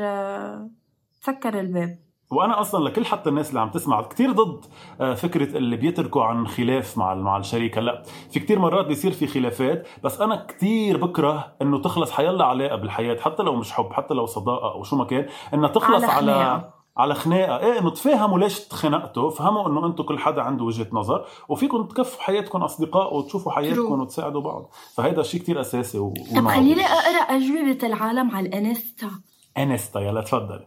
تسكر 1.22 1.60
الباب. 1.60 1.98
وأنا 2.30 2.60
أصلا 2.60 2.88
لكل 2.88 3.04
حتى 3.04 3.28
الناس 3.28 3.48
اللي 3.48 3.60
عم 3.60 3.70
تسمع 3.70 4.02
كثير 4.02 4.32
ضد 4.32 4.64
آه، 5.00 5.14
فكرة 5.14 5.56
اللي 5.56 5.76
بيتركوا 5.76 6.24
عن 6.24 6.46
خلاف 6.46 6.98
مع 6.98 7.14
مع 7.14 7.36
الشريك 7.36 7.78
هلا 7.78 8.02
في 8.30 8.40
كثير 8.40 8.58
مرات 8.58 8.86
بيصير 8.86 9.12
في 9.12 9.26
خلافات 9.26 9.88
بس 10.04 10.20
أنا 10.20 10.36
كثير 10.36 10.96
بكره 10.96 11.52
إنه 11.62 11.82
تخلص 11.82 12.10
حيلا 12.10 12.44
علاقة 12.44 12.76
بالحياة 12.76 13.16
حتى 13.20 13.42
لو 13.42 13.56
مش 13.56 13.72
حب 13.72 13.92
حتى 13.92 14.14
لو 14.14 14.26
صداقة 14.26 14.72
أو 14.72 14.82
شو 14.82 14.96
ما 14.96 15.04
كان 15.04 15.26
إنها 15.54 15.68
تخلص 15.68 16.04
على 16.04 16.32
على. 16.32 16.75
على 16.96 17.14
خناقة. 17.14 17.58
إيه 17.58 17.78
إنه 17.78 17.90
تفاهموا 17.90 18.38
ليش 18.38 18.60
تخنقتوا؟ 18.60 19.30
فهموا 19.30 19.68
إنه 19.68 19.86
أنتم 19.86 20.04
كل 20.04 20.18
حدا 20.18 20.42
عنده 20.42 20.64
وجهة 20.64 20.86
نظر 20.92 21.26
وفيكم 21.48 21.82
تكفوا 21.82 22.22
حياتكم 22.22 22.62
أصدقاء 22.62 23.16
وتشوفوا 23.16 23.52
حياتكم 23.52 24.00
وتساعدوا 24.00 24.40
بعض. 24.40 24.70
فهيدا 24.94 25.22
شيء 25.22 25.40
كتير 25.40 25.60
أساسي 25.60 25.98
و... 25.98 26.14
طب. 26.36 26.48
خليني 26.48 26.84
أقرأ 26.84 27.36
أجوبة 27.36 27.86
العالم 27.86 28.36
على 28.36 28.48
الإنستا. 28.48 29.10
إنستا 29.58 30.00
يلا 30.00 30.20
تفضل. 30.20 30.60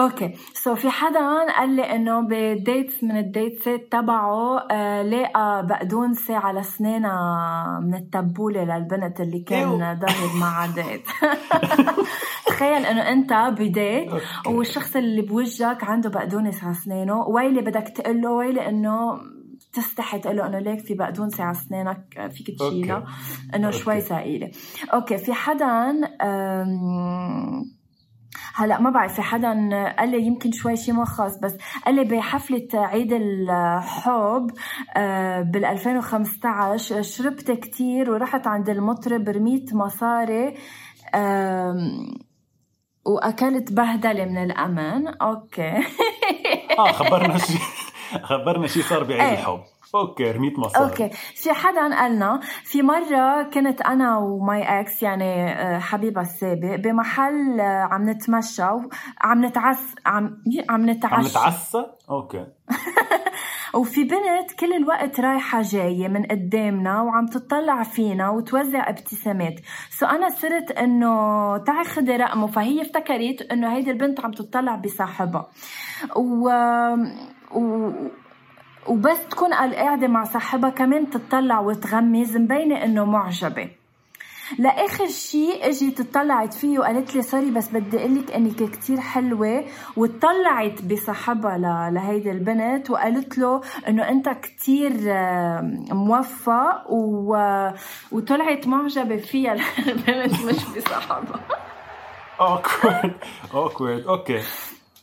okay 0.00 0.34
so 0.54 0.74
في 0.74 0.90
حدا 0.90 1.52
قال 1.58 1.70
لي 1.76 1.82
إنه 1.82 2.20
ب 2.20 2.34
dates 2.34 3.04
من 3.04 3.16
ال 3.16 3.27
datesات 3.27 3.92
تبعه 3.92 4.58
آه 4.70 5.02
لقى 5.02 5.66
بقدونسه 5.66 6.36
على 6.36 6.60
اسنانها 6.60 7.80
من 7.82 7.94
التبولة 7.94 8.64
للبنت 8.64 9.20
اللي 9.20 9.40
كان. 9.40 9.68
ضاهر 9.78 10.36
معها 10.40 10.66
date 10.74 11.06
تخيل 12.46 12.86
إنه 12.86 13.08
أنت 13.08 13.32
ب 13.32 13.45
date. 13.45 14.10
والشخص 14.46 14.96
اللي 14.96 15.22
بوجهك 15.22 15.84
عنده 15.84 16.10
بقدونس 16.10 16.64
على 16.64 16.72
اسنانه 16.72 17.28
ويلي 17.28 17.60
بدك 17.60 17.88
تقول 17.88 18.20
له 18.20 18.30
ويلي 18.32 18.68
إنه 18.68 19.20
تستحي 19.72 20.18
تقول 20.18 20.36
له 20.36 20.46
إنه 20.46 20.58
ليك 20.58 20.80
في 20.80 20.94
بقدونسه 20.94 21.44
على 21.44 21.56
اسنانك 21.56 22.30
فيك 22.34 22.58
تشيلها. 22.58 23.04
إنه. 23.54 23.70
شوي 23.70 24.00
ثقيلة 24.00 24.50
okay 24.94 25.18
في 25.18 25.32
حدا 25.32 25.92
هلا 28.54 28.80
ما 28.80 28.90
بعرف 28.90 29.14
في 29.14 29.22
حدا 29.22 29.48
قال 29.98 30.10
لي 30.10 30.26
يمكن 30.26 30.52
شوي 30.52 30.76
شيء 30.76 30.94
ما 30.94 31.04
خاص 31.04 31.38
بس 31.38 31.56
قال 31.86 31.94
لي 31.94 32.04
بحفلة 32.04 32.68
عيد 32.74 33.12
الحب 33.12 34.50
بال 35.52 35.64
2015 35.64 37.02
شربت 37.02 37.50
كتير 37.50 38.10
ورحت 38.10 38.46
عند 38.46 38.68
المطرب 38.68 39.28
رميت 39.28 39.74
مصاري 39.74 40.54
وأكلت 43.04 43.72
بهدلة 43.72 44.24
من 44.24 44.38
الأمن 44.38 45.08
أوكي. 45.08 45.72
آه 46.78 46.92
خبرنا 46.92 47.38
شيء 47.38 47.60
خبرنا 48.30 48.66
شيء 48.66 48.82
صار 48.82 49.04
بعيد 49.04 49.20
إيه. 49.20 49.32
الحب. 49.32 49.60
أوكي 49.94 50.30
رميت 50.30 50.58
مصاري. 50.58 50.84
أوكي. 50.84 51.10
في 51.34 51.52
حدا 51.52 51.96
قالنا 51.96 52.40
في 52.64 52.82
مرة 52.82 53.42
كنت 53.42 53.80
أنا 53.80 54.18
و 54.18 54.39
my 54.39 54.80
ex 54.80 55.02
يعني 55.02 55.52
آه، 55.52 55.78
حبيبها 55.78 56.22
السابق 56.22 56.74
بمحل 56.74 57.60
آه، 57.60 57.88
عم 57.90 58.10
نتمشى 58.10 58.62
عم 59.20 59.44
نتعش 59.44 59.94
عم 60.06 60.24
عم 60.24 60.36
عم 60.70 60.90
نتعشى. 60.90 61.28
نتعسى؟ 61.28 61.86
أوكي. 62.10 62.46
وفي 63.74 64.04
بنت 64.04 64.52
كل 64.60 64.72
الوقت 64.72 65.20
رايحة 65.20 65.62
جاية 65.62 66.08
من 66.08 66.22
قدامنا 66.26 67.02
وعم 67.02 67.26
تطلع 67.26 67.82
فينا 67.82 68.30
وتوزع 68.30 68.90
ابتسامات. 68.90 69.60
so 69.90 70.06
أنا 70.06 70.28
صرت 70.28 70.70
إنه 70.70 71.08
تعي 71.58 71.84
خذي 71.84 72.16
رقمه. 72.16 72.46
فهي 72.46 72.82
افتكرت 72.82 73.42
إنه 73.52 73.76
هيدي 73.76 73.90
البنت 73.90 74.20
عم 74.20 74.30
تطلع 74.30 74.76
بصاحبها. 74.76 75.48
و... 76.16 76.50
و... 77.54 77.92
وبس 78.88 79.28
تكون 79.30 79.54
قاعدة 79.54 80.06
مع 80.08 80.24
صاحبها 80.24 80.70
كمان 80.70 81.10
تطلع 81.10 81.60
وتغمز 81.60 82.36
مبينة 82.36 82.84
إنه 82.84 83.04
معجبة. 83.04 83.68
لآخر 84.58 85.06
شيء 85.06 85.68
اجت 85.68 86.00
اطلعت 86.00 86.54
فيه 86.54 86.78
وقالت 86.78 87.14
لي 87.16 87.22
sorry 87.22 87.50
بس 87.50 87.68
بدي 87.68 87.98
أقول 87.98 88.14
لك 88.18 88.30
إنك 88.32 88.56
كثير 88.70 89.00
حلوة 89.00 89.64
وطلعت 89.96 90.82
بصاحبها 90.82 91.58
ل- 91.58 91.94
لهيدي 91.94 92.30
البنت 92.30 92.90
وقالت 92.90 93.38
له 93.38 93.60
إنه 93.88 94.08
أنت 94.08 94.28
كثير 94.28 94.92
موفق 95.94 96.90
و... 96.90 97.36
وطلعت 98.12 98.66
معجبة 98.66 99.16
فيها 99.16 99.52
البنت 99.88 100.44
مش 100.44 100.64
بصاحبها. 100.76 101.40
awkward 102.40 103.14
awkward 103.54 104.06
أوكي 104.06 104.40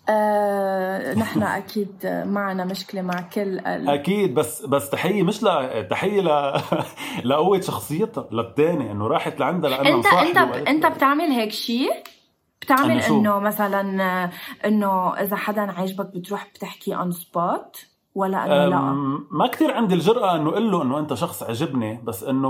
آه، 0.10 1.14
نحن 1.14 1.44
أكيد 1.62 2.24
معنا 2.26 2.66
مشكلة 2.66 3.02
مع 3.02 3.22
كل 3.22 3.60
ال... 3.60 3.90
أكيد 3.90 4.34
بس 4.34 4.62
بس 4.66 4.90
تحية 4.90 5.24
مش 5.24 5.44
لا 5.44 5.82
تحية 5.82 6.22
ل 6.22 6.62
لقوة 7.30 7.62
شخصيتها 7.62 8.28
للتاني 8.32 8.92
إنه 8.92 9.08
راحت 9.08 9.40
لعندها 9.40 9.70
لأنها 9.70 9.96
أنت 9.96 10.06
أنت 10.06 10.38
وقالت 10.38 10.68
أنت. 10.68 10.86
بتعمل 10.86 11.26
هيك 11.32 11.52
شيء 11.52 11.92
بتعمل؟ 12.62 13.02
أنه 13.02 13.40
مثلا 13.40 13.82
إنه 14.66 15.14
إذا 15.14 15.36
حدا 15.36 15.62
عجبك 15.62 16.06
بتروح 16.16 16.48
بتحكي 16.56 16.96
on 16.96 17.12
spot 17.12 17.86
ولا 18.16 18.46
أنه 18.46 18.66
لا؟ 18.66 18.80
ما 19.32 19.48
كثير 19.48 19.72
عندي 19.72 19.96
الجرأة 19.96 20.36
إنه 20.36 20.50
أقول 20.50 20.72
له 20.72 20.82
إنه 20.82 21.00
أنت 21.00 21.14
شخص 21.14 21.44
عجبني 21.44 22.02
بس 22.04 22.24
إنه 22.24 22.50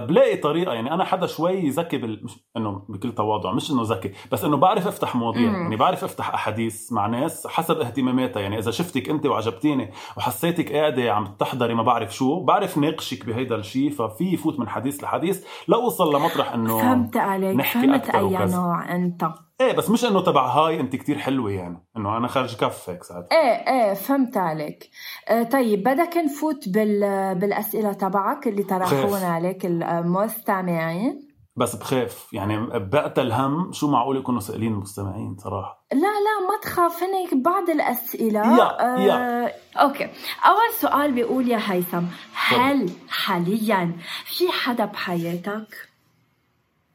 بلاقي 0.00 0.36
طريقة. 0.36 0.72
يعني 0.72 0.94
أنا 0.94 1.04
حدا 1.04 1.26
شوي 1.26 1.68
ذكي 1.68 1.98
بال... 1.98 2.24
مش 2.24 2.32
إنه 2.56 2.82
بكل 2.88 3.12
تواضع 3.12 3.52
مش 3.52 3.70
إنه 3.70 3.82
ذكي 3.82 4.12
بس 4.32 4.44
إنه 4.44 4.56
بعرف 4.56 4.86
أفتح 4.86 5.16
مواضيع. 5.16 5.48
مم. 5.48 5.54
يعني 5.54 5.76
بعرف 5.76 6.04
أفتح 6.04 6.34
أحاديث 6.34 6.92
مع 6.92 7.06
ناس 7.06 7.46
حسب 7.46 7.80
اهتماماتها. 7.80 8.40
يعني 8.40 8.58
إذا 8.58 8.70
شفتك 8.70 9.08
أنت 9.10 9.26
وعجبتيني 9.26 9.90
وحسيتك 10.16 10.72
قاعدة 10.72 11.12
عم 11.12 11.26
تحضري 11.38 11.74
ما 11.74 11.82
بعرف 11.82 12.14
شو 12.14 12.44
بعرف 12.44 12.78
ناقشك 12.78 13.26
بهيدا 13.26 13.56
الشيء 13.56 13.90
ففي 13.90 14.24
يفوت 14.24 14.60
من 14.60 14.68
حديث 14.68 15.04
لحديث. 15.04 15.46
لاوصل 15.68 16.16
لمطرح 16.16 16.52
إنه 16.52 16.78
فهمت 16.78 17.16
عليك. 17.16 17.56
نحكي 17.56 17.86
فهمت 17.86 18.10
أي. 18.14 18.52
نوع 18.52 18.96
أنت. 18.96 19.45
إيه 19.60 19.72
بس 19.72 19.90
مش 19.90 20.04
إنه 20.04 20.20
تبع 20.20 20.46
هاي 20.46 20.80
أنت 20.80 20.96
كتير 20.96 21.18
حلوة 21.18 21.50
يعني 21.50 21.84
إنه 21.96 22.16
أنا 22.16 22.28
خارج 22.28 22.56
كف 22.56 22.90
هيك 22.90 23.04
ساعات. 23.04 23.28
إيه 23.32 23.38
إيه 23.68 23.94
فهمت 23.94 24.36
عليك 24.36 24.90
آه 25.28 25.42
طيب 25.42 25.82
بدك 25.82 26.16
نفوت 26.16 26.68
بال 26.68 27.00
بالأسئلة 27.34 27.92
تبعك 27.92 28.46
اللي 28.48 28.62
طرحونا. 28.62 29.26
عليك 29.26 29.66
المستمعين 29.66 31.28
بس 31.56 31.76
بخاف 31.76 32.28
يعني 32.32 32.66
بقتل 32.78 33.32
هم 33.32 33.72
شو 33.72 33.90
معقول 33.90 34.16
يكونوا 34.16 34.40
سائلين 34.40 34.72
المستمعين 34.72 35.36
صراحة. 35.38 35.86
لا 35.92 35.98
لا 35.98 36.46
ما 36.48 36.60
تخاف 36.62 37.02
هنيك 37.02 37.34
بعض 37.34 37.70
الأسئلة 37.70 38.40
يا- 38.58 38.98
يا. 38.98 39.44
آه، 39.46 39.52
أوكي. 39.76 40.04
أول 40.46 40.72
سؤال 40.80 41.12
بيقول 41.12 41.48
يا 41.50 41.60
هيثم 41.64 42.02
هل 42.46 42.90
حاليا 43.08 43.92
في 44.24 44.48
حدا 44.52 44.84
بحياتك؟ 44.84 45.88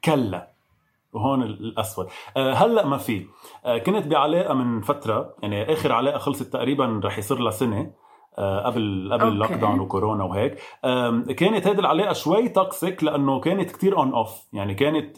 كلا. 0.06 0.50
وهون 1.13 1.44
ال- 1.44 1.60
الاسود 1.65 2.08
أه 2.38 2.53
هلأ 2.53 2.86
ما 2.88 2.98
في. 2.98 3.25
أه 3.65 3.77
كنت 3.77 4.08
بعلاقة 4.08 4.53
من 4.53 4.82
فترة 4.82 5.36
يعني 5.44 5.74
آخر 5.74 5.91
علاقة 5.91 6.18
خلصت 6.18 6.53
تقريبا 6.53 7.01
رح 7.06 7.18
يصير 7.18 7.39
لها 7.39 7.51
سنة 7.51 7.91
أه 8.38 8.65
قبل 8.65 9.10
قبل. 9.13 9.27
ال 9.28 9.51
lockdown 9.51 9.80
وكورونا 9.80 10.24
وهيك. 10.24 10.56
كانت 11.38 11.68
هذه 11.68 11.80
العلاقة 11.80 12.13
شوي 12.13 12.50
toxic 12.50 13.04
لأنه 13.03 13.39
كانت 13.39 13.72
كتير 13.72 13.98
on 13.98 14.13
off 14.13 14.38
يعني 14.53 14.74
كانت 14.74 15.18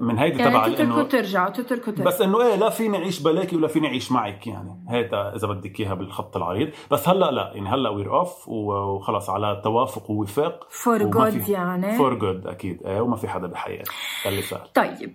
من 0.00 0.18
هيدي 0.18 0.38
تبع 0.38 0.50
يعني 0.50 0.74
تتركوا 0.74 0.94
إنه 0.94 1.02
ترجعوا 1.02 1.50
تتركوا 1.50 1.92
ترجعوا 1.92 2.06
بس 2.06 2.20
إنه 2.20 2.42
إيه 2.42 2.56
لا 2.56 2.70
فيني 2.70 2.98
أعيش 2.98 3.20
بلاكي 3.22 3.56
ولا 3.56 3.68
فيني 3.68 3.86
أعيش 3.86 4.12
معك 4.12 4.46
يعني. 4.46 4.84
هيدا 4.90 5.34
إذا 5.36 5.48
بدك 5.48 5.80
إياها 5.80 5.94
بالخط 5.94 6.36
العريض. 6.36 6.70
بس 6.90 7.08
هلأ 7.08 7.30
لا 7.30 7.52
يعني 7.54 7.68
هلأ 7.68 7.90
we're 7.90 8.18
off 8.18 8.48
وخلص 8.48 9.30
على 9.30 9.60
توافق 9.64 10.10
ووفاق. 10.10 10.66
for 10.70 11.02
good 11.02 11.48
يعني. 11.48 11.96
for 11.98 12.14
good 12.14 12.46
أكيد. 12.46 12.86
إيه 12.86 13.00
وما 13.00 13.16
في 13.16 13.28
حدا 13.28 13.46
بحياتي. 13.46 13.90
اللي 14.26 14.42
سهل 14.42 14.68
طيب. 14.74 15.14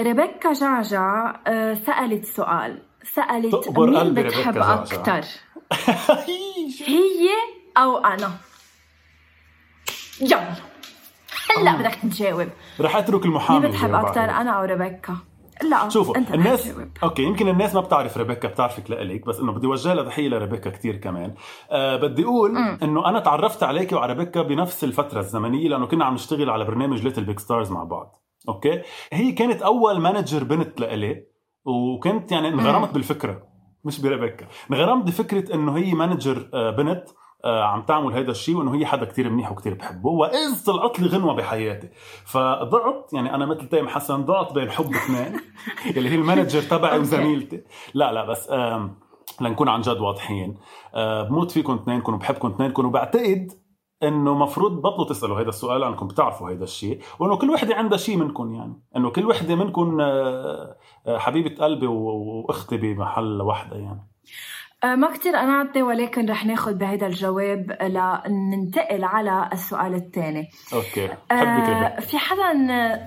ريبيكا 0.00 0.52
جعجع 0.52 1.40
آه، 1.46 1.74
سألت 1.74 2.24
سؤال. 2.24 2.82
تقبر 3.52 3.90
مين 3.90 4.14
بتحب. 4.14 4.58
أكتر؟ 4.58 5.20
هي 6.86 7.28
أو 7.76 7.98
أنا؟ 7.98 8.30
يلا. 10.20 10.75
هلا 11.58 11.70
آه. 11.70 11.78
بدك 11.78 11.94
تجاوب 12.12 12.48
رح 12.80 12.96
أترك 12.96 13.24
المحامي 13.24 13.60
مين 13.60 13.70
بتحب 13.70 13.94
عليك. 13.94 14.18
أنا 14.18 14.50
أو 14.50 14.64
ريبيكا 14.64 15.16
لا 15.70 15.88
شوفوا 15.88 16.14
رح 16.14 16.32
الناس. 16.32 16.72
أوكي 17.02 17.22
يمكن 17.22 17.48
الناس 17.48 17.74
ما 17.74 17.80
بتعرف 17.80 18.16
ريبيكا 18.16 18.48
بتعرفك 18.48 18.90
لإلك 18.90 19.26
بس 19.26 19.40
إنه 19.40 19.52
بدي 19.52 19.66
اوجه 19.66 19.94
لها 19.94 20.04
تحيه 20.04 20.28
لريبيكا 20.28 20.70
كثير 20.70 20.96
كمان 20.96 21.34
آه 21.70 21.96
بدي 21.96 22.24
أقول. 22.24 22.56
إنه 22.82 23.08
أنا 23.08 23.20
تعرفت 23.20 23.62
عليك 23.62 23.92
وعلى 23.92 24.12
ريبيكا 24.12 24.42
بنفس 24.42 24.84
الفترة 24.84 25.20
الزمنية 25.20 25.68
لأنه 25.68 25.86
كنا 25.86 26.04
عم 26.04 26.14
نشتغل 26.14 26.50
على 26.50 26.64
برنامج 26.64 27.02
ليتل 27.02 27.24
بيج 27.24 27.38
ستارز 27.38 27.70
مع 27.72 27.84
بعض 27.84 28.22
أوكي 28.48 28.82
هي 29.12 29.32
كانت 29.32 29.62
أول 29.62 30.00
manager 30.00 30.44
بنت 30.44 30.80
لإلي 30.80 31.26
وكنت 31.64 32.32
يعني 32.32 32.48
انغرمت 32.48 32.94
بالفكرة 32.94 33.42
مش 33.84 34.00
بريبيكا 34.00 34.46
انغرمت 34.70 35.06
بفكرة 35.06 35.54
إنه 35.54 35.76
هي 35.76 35.94
manager 35.94 36.50
آه، 36.54 36.70
بنت 36.70 37.04
عم 37.46 37.82
تعمل 37.82 38.12
هذا 38.12 38.30
الشيء 38.30 38.56
وإنه 38.56 38.74
هي 38.74 38.86
حدا 38.86 39.04
كتير 39.04 39.30
منيح 39.30 39.52
وكتير 39.52 39.74
بحبه 39.74 40.10
وإذ 40.10 40.64
طلعت 40.66 41.00
لي 41.00 41.08
غنوة 41.08 41.34
بحياتي. 41.34 41.88
فضعت 42.24 43.10
يعني 43.12 43.34
أنا 43.34 43.46
مثل 43.46 43.68
تيم 43.68 43.88
حسن 43.88 44.24
ضعت 44.24 44.52
بين 44.52 44.70
حب 44.70 44.94
اثنين 44.94 45.40
اللي 45.96 46.08
هي 46.08 46.14
ال 46.14 46.20
manager 46.20 46.62
تبعي 46.62 46.98
وزميلتي. 46.98 47.62
لا 47.94 48.12
لا 48.12 48.24
بس 48.24 48.50
لنكون 49.40 49.68
عن 49.68 49.80
جد 49.80 50.00
واضحين. 50.00 50.58
آه، 50.94 51.22
بموت 51.22 51.50
فيكم 51.50 51.74
اثنينكم 51.74 52.14
وبحبكم 52.14 52.48
اثنينكم 52.48 52.86
وبعتقد 52.86 53.52
إنه 54.02 54.34
مفروض 54.34 54.82
بطلوا 54.82 55.08
تسألوا 55.08 55.40
هذا 55.40 55.48
السؤال 55.48 55.80
لأنكم 55.80 56.06
بتعرفوا 56.06 56.50
هذا 56.50 56.64
الشيء 56.64 57.00
وإنه 57.18 57.36
كل 57.36 57.50
وحدة 57.50 57.74
عندها 57.74 57.98
شيء 57.98 58.16
منكم 58.16 58.54
يعني. 58.54 58.82
إنه 58.96 59.10
كل 59.10 59.26
وحدة 59.26 59.54
منكم 59.54 60.00
آه، 60.00 60.76
حبيبة 61.06 61.64
قلبي 61.64 61.86
وأختي 61.86 62.76
بمحل 62.76 63.42
وحدة 63.42 63.76
يعني. 63.76 64.00
آه، 64.00 64.65
ما 64.84 65.10
كتير 65.12 65.36
قنعتني 65.36 65.82
ولكن 65.82 66.30
رح 66.30 66.46
ناخذ 66.46 66.74
بهذا 66.74 67.06
الجواب 67.06 67.76
لننتقل 67.82 69.04
على 69.04 69.48
السؤال 69.52 69.94
الثاني. 69.94 70.48
أوكي. 70.74 71.08
آه 71.30 72.00
في 72.00 72.18
حدا 72.18 73.06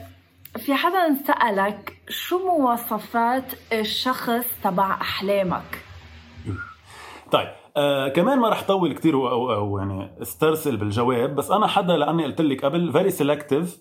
في 0.58 0.74
حدا 0.74 1.16
سألك 1.28 1.94
شو 2.10 2.40
مواصفات 2.48 3.44
الشخص 3.74 4.46
تبع 4.64 4.94
أحلامك؟ 5.02 5.84
طيب 7.32 7.48
آه 7.78 8.08
كمان 8.08 8.40
ما 8.40 8.50
رح 8.50 8.64
طول 8.68 8.94
كثير 8.94 9.14
أو, 9.14 9.54
أو 9.54 9.78
يعني 9.78 10.22
استرسل 10.22 10.78
بالجواب 10.78 11.36
بس 11.36 11.52
أنا 11.52 11.68
حدا 11.68 11.98
لأني 11.98 12.24
قلت 12.24 12.42
لك 12.42 12.66
قبل 12.66 12.92
very 12.92 13.10
selective 13.10 13.78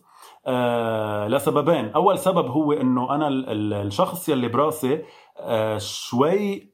آه 0.46 1.28
لسببين. 1.28 1.88
أول 1.88 2.18
سبب 2.18 2.46
هو 2.46 2.72
أنه 2.72 3.14
أنا 3.14 3.28
الشخص 3.28 4.28
يلي 4.28 4.48
براسي 4.48 5.02
آه 5.38 5.78
شوي 5.78 6.72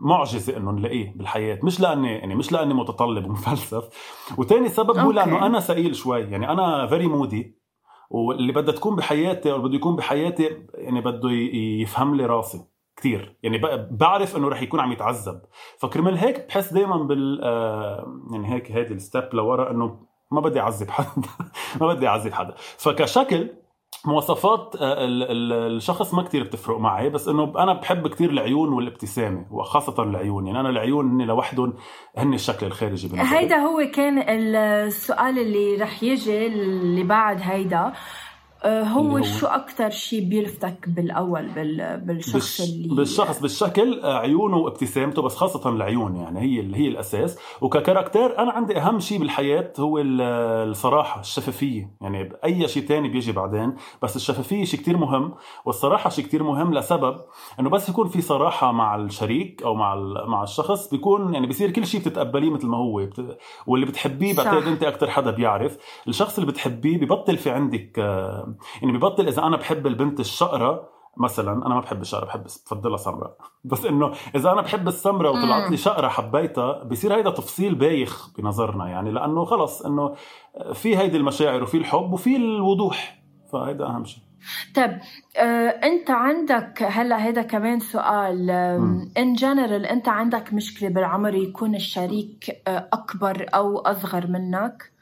معجزة 0.00 0.56
إنه 0.56 0.70
نلاقيه 0.70 1.12
بالحياة. 1.16 1.58
مش 1.62 1.80
لاني 1.80 2.12
يعني 2.12 2.34
مش 2.34 2.52
لأني 2.52 2.74
متطلب 2.74 3.26
ومفلسف. 3.26 3.88
وثاني 4.38 4.68
سبب 4.68 4.98
هو 4.98 5.12
لأنه 5.12 5.46
أنا 5.46 5.60
ثقيل 5.60 5.96
شوي. 5.96 6.20
يعني 6.20 6.50
أنا 6.50 6.86
very 6.86 7.06
moody 7.06 7.60
واللي 8.10 8.52
بدها 8.52 8.74
تكون 8.74 8.96
بحياتي 8.96 9.52
أو 9.52 9.62
بده 9.62 9.74
يكون 9.74 9.96
بحياتي 9.96 10.66
يعني 10.74 11.00
بده 11.00 11.30
يفهم 11.82 12.14
لي 12.14 12.26
راسي 12.26 12.64
كثير 12.96 13.36
يعني 13.42 13.60
بعرف 13.90 14.36
إنه 14.36 14.48
رح 14.48 14.62
يكون 14.62 14.80
عم 14.80 14.92
يتعذب. 14.92 15.40
فكرمال 15.78 16.18
هيك 16.18 16.46
بحس 16.48 16.72
دائما 16.72 16.96
بال 16.96 17.40
يعني 18.32 18.54
هيك 18.54 18.70
هيدي 18.70 18.94
الستيب 18.94 19.28
لورا 19.32 19.70
إنه 19.70 20.10
ما 20.30 20.40
بدي 20.40 20.60
أعذب 20.60 20.90
حدا. 20.90 21.28
ما 21.80 21.86
بدي 21.86 22.08
أعذب 22.08 22.32
حدا. 22.32 22.54
فكشكل 22.56 23.48
مواصفات 24.04 24.76
آه، 24.80 24.94
الشخص 25.66 26.14
ما 26.14 26.22
كتير 26.22 26.44
بتفرق 26.44 26.78
معي 26.78 27.10
بس 27.10 27.28
إنه 27.28 27.52
أنا 27.58 27.72
بحب 27.72 28.08
كتير 28.08 28.30
العيون 28.30 28.72
والابتسامة 28.72 29.46
وخاصة 29.50 30.02
العيون. 30.02 30.46
يعني 30.46 30.60
أنا 30.60 30.68
العيون 30.68 31.06
هن 31.06 31.22
لوحدهم 31.22 31.74
هن 32.16 32.34
الشكل 32.34 32.66
الخارجي 32.66 33.08
بالنسبة 33.08 33.38
هيدا 33.38 33.56
هو 33.56 33.90
كان 33.94 34.18
السؤال 34.56 35.38
اللي 35.38 35.76
رح 35.76 36.02
يجي 36.02 36.46
اللي 36.46 37.02
بعد 37.02 37.40
هيدا. 37.42 37.92
هو, 38.64 39.16
هو 39.16 39.22
شو 39.22 39.46
أكثر 39.46 39.90
شيء 39.90 40.24
بيلفتك 40.28 40.88
بالأول 40.88 41.48
بالشخص 41.98 42.32
بالش 42.34 42.60
اللي 42.60 42.94
بالشخص 42.94 43.40
بالشكل 43.40 44.00
آه، 44.00 44.18
عيونه 44.18 44.56
وابتسامته 44.56 45.22
بس 45.22 45.36
خاصة 45.36 45.70
العيون 45.70 46.16
يعني 46.16 46.40
هي 46.40 46.76
هي 46.76 46.88
الأساس. 46.88 47.38
وككاركتير 47.60 48.38
أنا 48.38 48.52
عندي 48.52 48.78
أهم 48.78 49.00
شيء 49.00 49.18
بالحياة 49.18 49.72
هو 49.78 49.98
الصراحة 49.98 51.20
الشفافية. 51.20 51.90
يعني 52.00 52.32
أي 52.44 52.68
شيء 52.68 52.82
تاني 52.82 53.08
بيجي 53.08 53.32
بعدين 53.32 53.74
بس 54.02 54.16
الشفافية 54.16 54.64
شيء 54.64 54.80
كتير 54.80 54.96
مهم. 54.96 55.34
والصراحة 55.64 56.10
شيء 56.10 56.24
كتير 56.24 56.42
مهم 56.42 56.74
لسبب 56.74 57.16
إنه 57.60 57.70
بس 57.70 57.88
يكون 57.88 58.08
في 58.08 58.20
صراحة 58.20 58.72
مع 58.72 58.96
الشريك 58.96 59.62
أو 59.62 59.74
مع 59.74 59.94
مع 60.26 60.42
الشخص 60.42 60.90
بيكون 60.90 61.34
يعني 61.34 61.46
بيصير 61.46 61.70
كل 61.70 61.86
شيء 61.86 62.00
بتتقبليه 62.00 62.50
مثل 62.50 62.66
ما 62.66 62.76
هو. 62.76 63.06
بت... 63.06 63.38
واللي 63.66 63.86
بتحبيه 63.86 64.36
بعتقد 64.36 64.62
أنت 64.66 64.82
أكثر 64.82 65.10
حدا 65.10 65.30
بيعرف. 65.30 65.78
الشخص 66.08 66.38
اللي 66.38 66.50
بتحبيه 66.52 66.98
ببطل 66.98 67.36
في 67.36 67.50
عندك 67.50 68.00
يعني 68.82 68.98
ببطل 68.98 69.28
إذا 69.28 69.42
أنا 69.42 69.56
بحب 69.56 69.86
البنت 69.86 70.20
الشقرة 70.20 70.88
مثلا 71.16 71.66
أنا 71.66 71.74
ما 71.74 71.80
بحب 71.80 72.00
الشقرة 72.00 72.24
بحب 72.24 72.42
بفضلها 72.42 72.96
سمراء. 72.96 73.36
بس 73.64 73.84
إنه 73.84 74.12
إذا 74.34 74.52
أنا 74.52 74.62
بحب 74.62 74.88
السمراء 74.88 75.32
وطلعت 75.32 75.70
لي 75.70 75.76
شقرة 75.76 76.08
حبيتها 76.08 76.84
بصير 76.84 77.14
هيدا 77.14 77.30
تفصيل 77.30 77.74
بايخ 77.74 78.30
بنظرنا 78.38 78.88
يعني 78.88 79.10
لأنه 79.10 79.44
خلص 79.44 79.82
إنه 79.82 80.14
في 80.72 80.98
هيدي 80.98 81.16
المشاعر 81.16 81.62
وفي 81.62 81.76
الحب 81.76 82.12
وفي 82.12 82.36
الوضوح. 82.36 83.20
فهيدا 83.52 83.86
أهم 83.86 84.04
شيء. 84.04 84.22
طيب 84.76 84.98
آه، 85.36 85.68
أنت 85.68 86.10
عندك 86.10 86.82
هلأ 86.82 87.16
هذا 87.16 87.42
كمان 87.42 87.80
سؤال 87.80 88.50
ان 89.18 89.32
جنرال 89.34 89.86
أنت 89.86 90.08
عندك 90.08 90.52
مشكلة 90.52 90.88
بالعمر 90.88 91.34
يكون 91.34 91.74
الشريك 91.74 92.62
آه، 92.68 92.88
أكبر 92.92 93.46
أو 93.54 93.78
أصغر 93.78 94.26
منك؟ 94.26 94.92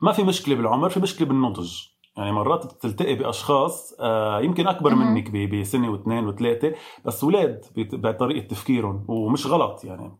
ما 0.00 0.12
في 0.12 0.22
مشكلة 0.22 0.54
بالعمر 0.54 0.88
في 0.88 1.00
مشكلة 1.00 1.28
بالنضج. 1.28 1.95
يعني 2.16 2.32
مرات 2.32 2.66
بتلتقي 2.66 3.14
بأشخاص 3.14 3.94
آه، 4.00 4.40
يمكن 4.40 4.66
أكبر 4.66 4.94
منك 4.94 5.30
بسنة 5.30 5.90
واثنين 5.90 6.26
وثلاثة 6.26 6.74
بس 7.04 7.24
أولاد 7.24 7.64
بطريقة 7.76 8.46
تفكيرهم 8.46 9.04
ومش 9.08 9.46
غلط 9.46 9.84
يعني 9.84 10.18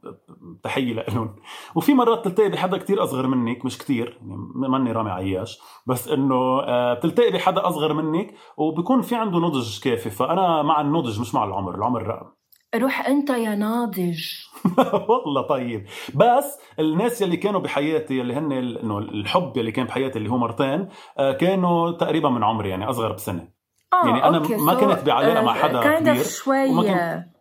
تحية 0.62 0.94
لهم 0.94 1.36
وفي 1.74 1.94
مرات 1.94 2.24
تلتقي 2.24 2.48
بحدا 2.48 2.78
كتير 2.78 3.04
أصغر 3.04 3.26
منك 3.26 3.64
مش 3.64 3.78
كتير 3.78 4.18
يعني 4.20 4.36
ماني 4.54 4.92
رامي 4.92 5.10
عياش 5.10 5.58
بس 5.86 6.08
إنه 6.08 6.60
آه، 6.60 6.94
بتلتقي 6.94 7.30
بحدا 7.32 7.68
أصغر 7.68 7.92
منك 7.92 8.34
وبكون 8.56 9.02
في 9.02 9.14
عنده 9.14 9.38
نضج 9.38 9.80
كافي 9.80 10.10
فأنا 10.10 10.62
مع 10.62 10.80
النضج 10.80 11.20
مش 11.20 11.34
مع 11.34 11.44
العمر 11.44 11.74
العمر 11.74 12.02
رقم. 12.02 12.35
روح 12.78 13.06
أنت 13.06 13.30
يا 13.30 13.54
ناضج. 13.54 14.24
والله 15.08 15.42
طيب. 15.42 15.86
بس 16.14 16.58
الناس 16.78 17.22
يلي 17.22 17.36
كانوا 17.36 17.60
بحياتي 17.60 18.20
اللي 18.20 18.34
هن 18.34 18.52
إنه 18.52 18.98
الحب 18.98 19.56
يلي 19.56 19.72
كان 19.72 19.86
بحياتي 19.86 20.18
اللي 20.18 20.30
هو 20.30 20.38
مرتين 20.38 20.88
آه، 21.18 21.32
كانوا 21.32 21.90
تقريبا 21.90 22.28
من 22.28 22.44
عمري 22.44 22.68
يعني 22.68 22.90
أصغر 22.90 23.12
بسنة. 23.12 23.48
آه 23.92 24.06
يعني 24.06 24.24
أنا 24.24 24.38
ما 24.38 24.74
كنت 24.74 25.06
بعلاقة 25.06 25.42
مع 25.44 25.54
حدا 25.54 25.98
كبير 25.98 26.22
شوي 26.22 26.70
وما 26.70 26.82
كنت 26.82 27.36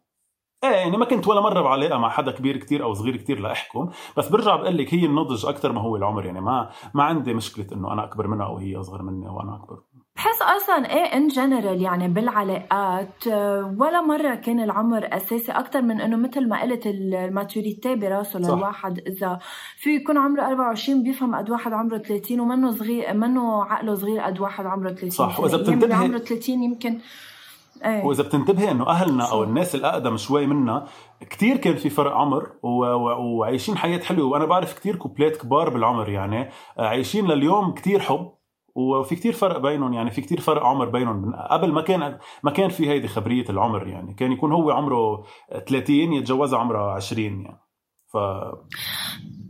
إيه 0.63 0.75
يعني 0.75 0.97
ما 0.97 1.05
كنت 1.05 1.27
ولا 1.27 1.41
مرة 1.41 1.61
بعلاقة 1.61 1.97
مع 1.97 2.09
حدا 2.09 2.31
كبير 2.31 2.57
كتير 2.57 2.83
أو 2.83 2.93
صغير 2.93 3.15
كتير 3.17 3.39
لأحكم. 3.39 3.89
بس 4.17 4.29
برجع 4.29 4.55
بقول 4.55 4.77
لك 4.77 4.93
هي 4.93 5.05
النضج 5.05 5.45
أكثر 5.45 5.71
ما 5.71 5.81
هو 5.81 5.95
العمر 5.95 6.25
يعني 6.25 6.41
ما 6.41 6.69
ما 6.93 7.03
عندي 7.03 7.33
مشكلة 7.33 7.67
إنه 7.71 7.93
أنا 7.93 8.03
أكبر 8.03 8.27
منها 8.27 8.45
أو 8.45 8.57
هي 8.57 8.75
أصغر 8.75 9.01
مني 9.01 9.29
وأنا 9.29 9.55
أكبر. 9.55 9.79
بحس 10.15 10.41
أصلا 10.41 10.91
إيه 10.91 11.17
en 11.17 11.27
général 11.27 11.81
يعني 11.81 12.07
بالعلاقات 12.07 13.27
آه، 13.27 13.75
ولا 13.79 14.01
مرة 14.01 14.35
كان 14.35 14.59
العمر 14.59 15.07
أساسي 15.11 15.51
أكثر 15.51 15.81
من 15.81 16.01
إنه 16.01 16.17
مثل 16.17 16.49
ما 16.49 16.61
قلت 16.61 16.87
ال 16.87 16.99
maturity 16.99 17.95
براسه 17.95 18.39
للواحد. 18.39 18.99
إذا 19.07 19.39
في 19.77 19.89
يكون 19.95 20.17
عمره 20.17 20.41
24 20.41 21.03
بيفهم 21.03 21.35
قد 21.35 21.49
واحد 21.49 21.73
عمره 21.73 21.97
30 21.97 22.39
ومنه 22.39 22.71
صغير 22.71 23.13
منه 23.13 23.63
عقله 23.63 23.95
صغير 23.95 24.21
قد 24.21 24.39
واحد 24.39 24.65
عمره 24.65 24.89
30 24.89 25.09
صح. 25.09 25.39
وإذا 25.39 25.57
بتنتبهي 25.57 25.93
عمره 25.93 26.17
30 26.17 26.63
يمكن 26.63 26.99
إيه. 27.85 28.05
وإذا 28.05 28.23
بتنتبهي 28.23 28.71
إنه 28.71 28.87
أهلنا 28.87 29.31
أو 29.31 29.43
الناس 29.43 29.75
الأقدم 29.75 30.17
شوي 30.17 30.47
منا 30.47 30.87
كثير 31.29 31.57
كان 31.57 31.75
في 31.75 31.89
فرق 31.89 32.11
عمر 32.11 32.49
وعايشين 32.63 33.77
حياة 33.77 33.99
حلوة. 33.99 34.27
وأنا 34.27 34.45
بعرف 34.45 34.79
كثير 34.79 34.95
كوبلات 34.95 35.37
كبار 35.37 35.69
بالعمر 35.69 36.09
يعني 36.09 36.49
آه، 36.79 36.87
عايشين 36.87 37.27
لليوم 37.27 37.73
كثير 37.73 37.99
حب. 37.99 38.34
وفي 38.75 39.15
كتير 39.15 39.33
فرق 39.33 39.57
بينهم 39.57 39.93
يعني 39.93 40.11
في 40.11 40.21
كتير 40.21 40.39
فرق 40.39 40.63
عمر 40.63 40.89
بينهم. 40.89 41.35
قبل 41.35 41.71
ما 41.71 41.81
كان 41.81 42.17
ما 42.43 42.51
كان 42.51 42.69
في 42.69 42.89
هيدي 42.89 43.07
خبرية 43.07 43.45
العمر 43.49 43.87
يعني 43.87 44.13
كان 44.13 44.31
يكون 44.31 44.51
هو 44.51 44.71
عمره 44.71 45.23
30 45.67 45.95
يتجوزها 45.95 46.59
عمره 46.59 46.91
20 46.91 47.41
يعني. 47.41 47.59
ف 48.13 48.17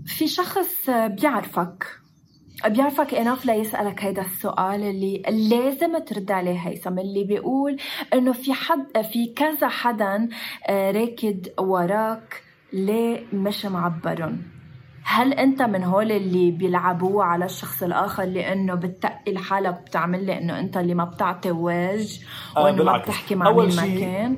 في 0.05 0.27
شخص 0.27 0.89
بيعرفك 0.89 1.85
بيعرفك 2.65 3.13
انف 3.13 3.45
ليسألك 3.45 4.03
هيدا 4.03 4.21
السؤال 4.21 4.83
اللي 4.83 5.21
لازم 5.49 5.97
ترد 5.97 6.31
عليه 6.31 6.57
هيثم 6.57 6.99
اللي 6.99 7.23
بيقول 7.23 7.77
إنه 8.13 8.31
في 8.31 8.53
حد 8.53 9.01
في 9.01 9.33
كذا 9.33 9.67
حدا 9.67 10.29
آه، 10.67 10.91
راكد 10.91 11.47
وراك 11.59 12.43
ليه 12.73 13.25
مش 13.33 13.65
معبرهم؟ 13.65 14.54
هل 15.07 15.33
أنت 15.33 15.61
من 15.61 15.83
هول 15.83 16.11
اللي 16.11 16.51
بيلعبوه 16.51 17.23
على 17.23 17.45
الشخص 17.45 17.83
الآخر 17.83 18.23
لأنه 18.23 18.75
بتقي 18.75 19.37
حالك 19.37 19.81
بتعمل 19.85 20.25
لي 20.25 20.37
انه 20.37 20.59
أنت 20.59 20.77
اللي 20.77 20.93
ما 20.93 21.05
بتعطي 21.05 21.51
وجه 21.51 22.19
آه، 22.57 22.63
وإنه 22.63 22.83
ما 22.83 22.97
بتحكي 22.97 23.35
مع 23.35 23.51
مين 23.51 23.75
ما 23.75 23.99
كان؟ 23.99 24.37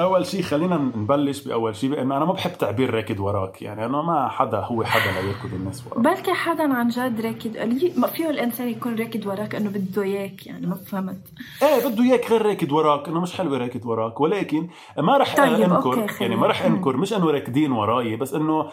أول 0.00 0.26
شيء 0.26 0.42
خلينا 0.42 0.76
نبلش 0.76 1.44
بأول 1.48 1.76
شيء 1.76 1.90
بانه 1.90 2.16
أنا 2.16 2.24
ما 2.24 2.32
بحب 2.32 2.52
تعبير 2.58 2.94
راكد 2.94 3.20
وراك 3.20 3.62
يعني 3.62 3.84
أنا 3.84 4.02
ما 4.02 4.28
حدا 4.28 4.58
هو 4.58 4.84
حدا 4.84 5.20
ليركض 5.22 5.54
الناس 5.54 5.86
وراك. 5.86 5.98
بلكي 5.98 6.32
حدا 6.32 6.74
عن 6.74 6.88
جد 6.88 7.20
راكد 7.20 7.56
ما 7.98 8.06
فيه 8.06 8.30
الإنسان 8.30 8.68
يكون 8.68 8.94
راكد 8.98 9.26
وراك 9.26 9.54
إنه 9.54 9.70
بده 9.70 10.02
إياك 10.02 10.46
يعني 10.46 10.66
ما 10.66 10.74
فهمت. 10.74 11.20
إيه 11.62 11.88
بده 11.88 12.02
إياك 12.04 12.30
غير 12.30 12.42
راكد 12.42 12.72
وراك 12.72 13.08
إنه 13.08 13.20
مش 13.20 13.36
حلوة 13.36 13.58
راكد 13.58 13.86
وراك 13.86 14.20
ولكن 14.20 14.68
ما 14.98 15.16
رح 15.18 15.36
طيب 15.36 15.72
أنكر 15.72 16.06
يعني 16.20 16.36
ما 16.36 16.46
رح 16.46 16.62
أنكر 16.64 16.96
مش 16.96 17.12
إنه 17.12 17.30
راكدين 17.30 17.72
وراي 17.72 18.16
بس 18.16 18.34
إنه 18.34 18.70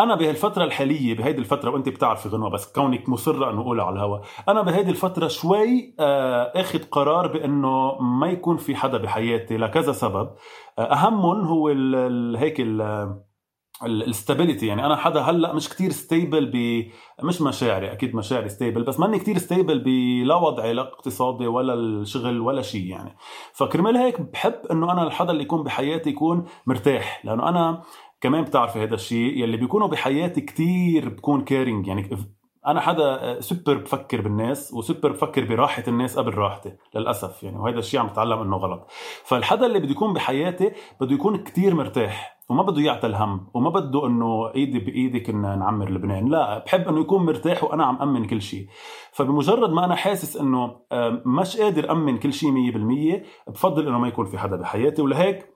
أنا 0.00 0.14
بهالفترة 0.14 0.64
الحالية 0.64 1.14
بهيدي 1.14 1.38
الفترة 1.38 1.70
وأنت 1.70 1.88
بتعرفي 1.88 2.28
غنوة 2.28 2.50
بس 2.50 2.72
كونك 2.72 3.08
مصرة 3.08 3.50
إنه 3.50 3.60
اقولها 3.60 3.84
على 3.84 3.94
الهواء 3.94 4.22
أنا 4.48 4.62
بهيدي 4.62 4.90
الفترة 4.90 5.28
شوي 5.28 5.94
آه، 6.00 6.52
أخذ 6.60 6.82
قرار 6.82 7.26
بإنه 7.26 7.98
ما 8.00 8.26
يكون 8.26 8.56
في 8.56 8.76
حدا 8.76 8.98
بحياتي 8.98 9.56
لكذا 9.56 9.92
سبب. 10.02 10.30
اهمهم 10.78 11.40
هو 11.40 11.68
ال 11.68 12.36
هيك 12.36 12.60
ال 12.60 12.82
ال 13.86 13.94
stability 13.94 14.66
يعني 14.66 14.86
أنا 14.86 14.96
حدا 14.96 15.20
هلأ 15.20 15.52
مش 15.52 15.68
كتير 15.68 15.90
stable 15.90 16.50
ب 16.54 16.86
مش 17.24 17.42
مشاعري 17.42 17.92
أكيد 17.92 18.14
مشاعري 18.16 18.48
stable 18.48 18.82
بس 18.82 19.00
ماني 19.00 19.18
كتير 19.18 19.38
stable 19.38 19.78
بلا 19.78 20.34
وضعي 20.34 20.72
لا 20.72 20.82
اقتصادي 20.82 21.46
ولا 21.46 21.74
الشغل 21.74 22.40
ولا 22.40 22.62
شيء 22.62 22.86
يعني. 22.86 23.16
فكرمال 23.52 23.96
هيك 23.96 24.20
بحب 24.20 24.54
إنه 24.70 24.92
أنا 24.92 25.02
الحدا 25.02 25.30
اللي 25.30 25.42
يكون 25.42 25.62
بحياتي 25.62 26.10
يكون 26.10 26.44
مرتاح 26.66 27.24
لأنه 27.24 27.48
أنا 27.48 27.82
كمان 28.20 28.42
بتعرفي 28.44 28.82
هذا 28.82 28.94
الشيء 28.94 29.42
يلي 29.42 29.56
بيكونوا 29.56 29.88
بحياتي 29.88 30.40
كتير 30.40 31.08
بكون 31.08 31.44
caring 31.44 31.86
يعني 31.86 32.08
أنا 32.66 32.80
حدا 32.80 33.40
سوبر 33.40 33.74
بفكر 33.74 34.20
بالناس 34.20 34.74
وسوبر 34.74 35.12
بفكر 35.12 35.44
براحة 35.44 35.84
الناس 35.88 36.18
قبل 36.18 36.34
راحتي 36.34 36.72
للأسف. 36.94 37.42
يعني 37.42 37.58
وهذا 37.58 37.78
الشيء 37.78 38.00
عم 38.00 38.06
بتعلم 38.06 38.38
إنه 38.38 38.56
غلط. 38.56 38.86
فالحدا 39.24 39.66
اللي 39.66 39.78
بده 39.78 39.90
يكون 39.90 40.12
بحياتي 40.12 40.72
بده 41.00 41.14
يكون 41.14 41.36
كتير 41.36 41.74
مرتاح 41.74 42.42
وما 42.48 42.62
بده 42.62 42.82
يعتل 42.82 43.14
هم 43.14 43.46
وما 43.54 43.70
بده 43.70 44.06
إنه 44.06 44.54
إيدي 44.54 44.78
بإيدي 44.78 45.20
كنا 45.20 45.56
نعمر 45.56 45.90
لبنان. 45.90 46.28
لا 46.28 46.58
بحب 46.58 46.88
إنه 46.88 47.00
يكون 47.00 47.26
مرتاح 47.26 47.64
وأنا 47.64 47.84
عم 47.84 48.02
أمن 48.02 48.24
كل 48.24 48.42
شيء. 48.42 48.66
فبمجرد 49.12 49.70
ما 49.70 49.84
أنا 49.84 49.94
حاسس 49.94 50.36
إنه 50.36 50.76
مش 51.26 51.56
قادر 51.56 51.92
أمن 51.92 52.18
كل 52.18 52.32
شيء 52.32 52.50
100% 52.50 53.50
بفضل 53.50 53.88
إنه 53.88 53.98
ما 53.98 54.08
يكون 54.08 54.26
في 54.26 54.38
حدا 54.38 54.56
بحياتي. 54.56 55.02
ولهيك 55.02 55.51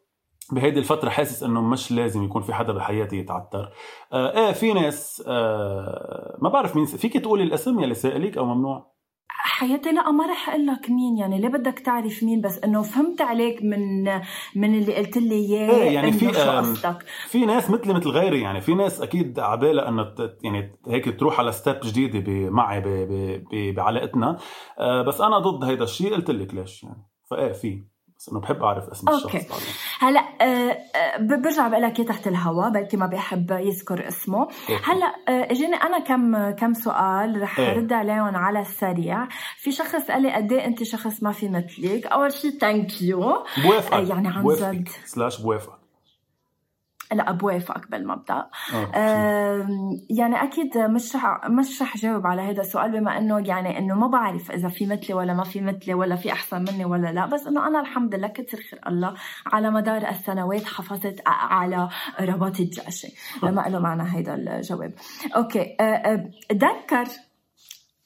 بهيدي 0.53 0.79
الفترة 0.79 1.11
حاسس 1.11 1.43
إنه 1.43 1.61
مش 1.63 1.93
لازم 1.93 2.25
يكون 2.25 2.43
في 2.43 2.55
حدا 2.55 2.73
بحياتي 2.73 3.17
يتعتر. 3.17 3.71
آه 4.13 4.39
إيه 4.39 4.53
في 4.53 4.73
ناس 4.73 5.25
آه 5.27 6.39
ما 6.43 6.49
بعرف 6.49 6.77
مين 6.77 6.85
فيك 6.85 7.17
تقولي 7.17 7.43
الاسم 7.45 7.81
يلي 7.81 7.95
سائلك 7.95 8.39
أو 8.39 8.45
ممنوع؟ 8.45 8.97
حياتي 9.29 9.93
لا 9.93 10.11
ما 10.11 10.27
رح 10.27 10.49
أقول 10.49 10.67
لك 10.67 10.91
مين 10.91 11.17
يعني 11.19 11.41
ليه 11.41 11.49
بدك 11.49 11.79
تعرف 11.79 12.23
مين؟ 12.23 12.41
بس 12.41 12.59
إنه 12.65 12.83
فهمت 12.83 13.21
عليك 13.21 13.63
من 13.63 14.05
من 14.57 14.75
اللي 14.75 14.97
قلت 14.97 15.17
لي 15.19 15.35
إياه 15.35 15.71
إيه 15.71 15.91
يعني 15.95 16.13
في 16.13 16.33
في 17.27 17.47
ناس 17.47 17.71
مثلي 17.71 17.95
مثل 17.95 18.09
غيري 18.09 18.41
يعني 18.41 18.61
في 18.61 18.75
ناس 18.75 19.01
أكيد 19.01 19.39
عبالها 19.39 19.89
إنه 19.89 20.15
يعني 20.43 20.79
هيك 20.89 21.21
تروح 21.21 21.39
على 21.39 21.53
step 21.53 21.81
جديده 21.85 22.51
معي 22.51 22.83
بعلاقتنا. 23.73 24.39
آه 24.79 25.03
بس 25.03 25.21
أنا 25.21 25.39
ضد 25.39 25.65
هيدا 25.65 25.85
الشيء 25.85 26.15
قلت 26.15 26.31
لك 26.31 26.55
ليش 26.55 26.83
يعني. 26.83 27.07
فإيه 27.31 27.53
في. 27.53 27.96
بس 28.19 28.29
إنه 28.29 28.41
بحب 28.41 28.63
أعرف 28.63 28.89
اسم 28.89 29.09
أوكي. 29.09 29.39
الشخص 29.39 29.51
بعدين. 29.51 29.67
هلا 30.01 30.21
أه 30.41 30.79
برجع 31.19 31.69
بقول 31.69 31.83
لك 31.83 31.97
تحت 32.01 32.27
الهواء 32.27 32.71
بلكي 32.71 32.97
ما 32.97 33.07
بيحب 33.07 33.51
يذكر 33.51 34.09
اسمه 34.09 34.41
okay. 34.43 34.79
هلا 34.85 35.07
أه 35.29 35.53
اجاني 35.53 35.75
أنا 35.77 35.99
كم 35.99 36.51
كم 36.51 36.75
سؤال 36.75 37.43
رح 37.43 37.59
إيه. 37.59 37.71
أرد 37.71 37.93
عليهم 37.93 38.37
على 38.37 38.61
السريع 38.61 39.29
في 39.57 39.73
شخص 39.73 40.11
قال 40.11 40.23
لي 40.23 40.33
قد 40.33 40.53
إيه 40.53 40.67
أنت 40.67 40.83
شخص 40.83 41.23
ما 41.23 41.33
في 41.33 41.49
مثلك 41.49 42.07
أول 42.07 42.33
شيء 42.33 42.51
thank 42.51 43.03
you 43.03 43.45
بوافقك 43.65 43.93
آه، 43.93 44.01
يعني 44.01 44.29
عن. 44.29 44.45
جد. 44.47 44.89
slash 45.05 45.41
بوافقك 45.41 45.86
لا 47.13 47.33
بوافقك 47.33 47.91
بالمبدا 47.91 48.47
آه. 48.95 49.67
يعني 50.11 50.43
أكيد 50.43 50.79
مش 50.79 51.17
رح 51.17 51.49
مش 51.49 51.83
رح 51.83 51.97
جاوب 51.97 52.27
على 52.27 52.43
هذا 52.43 52.61
السؤال 52.61 52.93
بما 52.93 53.19
إنه 53.19 53.49
يعني 53.49 53.79
إنه 53.79 53.95
ما 53.95 54.07
بعرف 54.07 54.51
إذا 54.51 54.69
في 54.69 54.87
مثلي 54.87 55.15
ولا 55.15 55.35
ما 55.35 55.45
في 55.45 55.61
مثلي 55.61 55.95
ولا 55.95 56.17
في 56.17 56.33
أحسن 56.33 56.65
مني 56.73 56.85
ولا 56.85 57.13
لا 57.13 57.27
بس 57.27 57.47
إنه 57.47 57.67
أنا 57.67 57.81
الحمد 57.81 58.15
لله 58.15 58.29
كتر 58.29 58.59
خير 58.59 58.81
الله 58.87 59.15
على 59.47 59.71
مدار 59.71 60.09
السنوات 60.09 60.65
حافظت 60.65 61.23
على 61.27 61.89
رباط 62.21 62.61
الجأشة 62.61 63.09
ما 63.43 63.65
له 63.69 63.79
معنى 63.79 64.03
هذا 64.03 64.35
الجواب. 64.35 64.93
okay 65.37 65.77
أه، 65.81 65.83
أه، 65.83 66.31
تذكر 66.49 67.26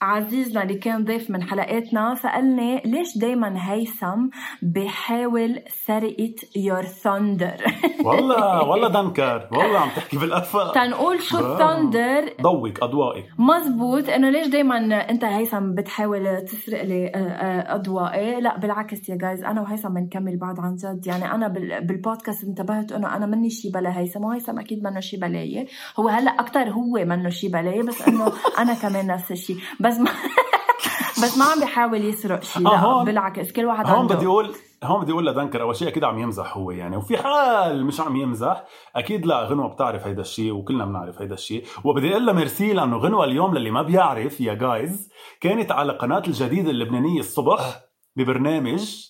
عزيزنا 0.03 0.63
اللي 0.63 0.75
كان 0.75 1.05
ضيف 1.05 1.31
من 1.31 1.43
حلقاتنا 1.43 2.15
سألني 2.15 2.83
ليش 2.85 3.19
دايما 3.19 3.73
هيثم 3.73 4.29
بحاول 4.63 5.61
سرقة 5.87 6.35
your 6.59 6.85
thunder 6.87 7.73
والله 8.07 8.63
والله 8.69 8.89
دنكر 8.89 9.49
والله 9.53 9.79
عم 9.79 9.89
تحكي 9.97 10.17
بالافق 10.19 10.73
تنقول 10.73 11.23
شو. 11.23 11.39
ال 11.39 11.49
thunder؟ 11.49 12.33
ضوك 12.43 12.83
اضوائك 12.83 13.25
مزبوط 13.39 14.09
إنه 14.09 14.31
ليش 14.31 14.47
دايما 14.47 14.77
أنت 15.11 15.25
هيثم 15.25 15.75
بتحاول 15.75 16.45
تسرق 16.45 16.83
لي 16.85 17.07
آه، 17.07 17.19
آه، 17.19 17.75
اضوائي 17.75 18.41
لا 18.41 18.59
بالعكس 18.59 19.09
يا 19.09 19.17
جايز 19.17 19.45
أنا 19.45 19.61
وهيثم 19.61 19.89
بنكمل 19.89 20.37
بعض 20.37 20.61
عن 20.61 20.75
جد. 20.77 21.07
يعني 21.07 21.49
بال- 21.49 21.87
بالبودكاست 21.87 22.45
انتبهت 22.45 22.93
إنه 22.93 23.17
أنا 23.17 23.27
مني 23.27 23.51
شي 23.51 23.71
بلا 23.71 23.99
هيثم 23.99 24.25
وهيثم 24.25 24.59
أكيد 24.59 24.85
منه 24.85 25.01
شي 25.01 25.17
بلاي. 25.17 25.67
هو 25.99 26.09
هلأ 26.09 26.31
أكثر 26.31 26.71
هو 26.71 27.05
منه 27.05 27.29
شي 27.29 27.49
بلاي 27.49 27.83
بس 27.83 28.09
إنه 28.09 28.33
أنا 28.59 28.75
كمان 28.75 29.07
نفس 29.07 29.31
الشيء 29.33 29.57
بس 29.81 29.90
ما 29.99 30.11
بس 31.25 31.39
ما 31.39 31.45
عم 31.45 31.61
بيحاول 31.61 32.05
يسرق 32.05 32.43
شيء 32.43 32.67
آه، 32.67 32.71
لا 32.71 32.79
هون- 32.81 33.05
بالعكس 33.05 33.53
كل 33.53 33.65
واحد 33.65 33.87
هون 33.87 33.99
عنده 33.99 34.15
بدي 34.15 34.27
أقول 34.27 34.55
هون 34.85 35.03
بدي 35.03 35.13
أقول 35.13 35.27
لدنكر 35.27 35.63
أول 35.63 35.77
شيء 35.77 35.89
أكيد 35.89 36.05
عم 36.05 36.19
يمزح 36.19 36.57
هو 36.57 36.71
يعني 36.71 36.97
وفي 36.97 37.17
حال 37.17 37.87
مش 37.87 38.01
عم 38.01 38.17
يمزح 38.17 38.65
أكيد 38.97 39.27
لا 39.27 39.43
غنوة 39.45 39.69
بتعرف 39.69 40.07
هيدا 40.07 40.21
الشيء 40.21 40.53
وكلنا 40.53 40.85
بنعرف 40.85 41.21
هيدا 41.23 41.35
الشيء. 41.35 41.65
وبدي 41.85 42.11
أقول 42.13 42.27
لها 42.27 42.35
ميرسي 42.35 42.73
لأنه 42.73 42.97
غنوة 42.97 43.25
اليوم 43.25 43.55
للي 43.55 43.71
ما 43.71 43.83
بيعرف 43.83 44.41
يا 44.41 44.55
جايز 44.55 45.11
كانت 45.41 45.73
على 45.73 45.93
قناة 45.93 46.23
الجديده 46.27 46.71
اللبنانية 46.71 47.21
الصبح 47.21 47.81
ببرنامج 48.17 49.07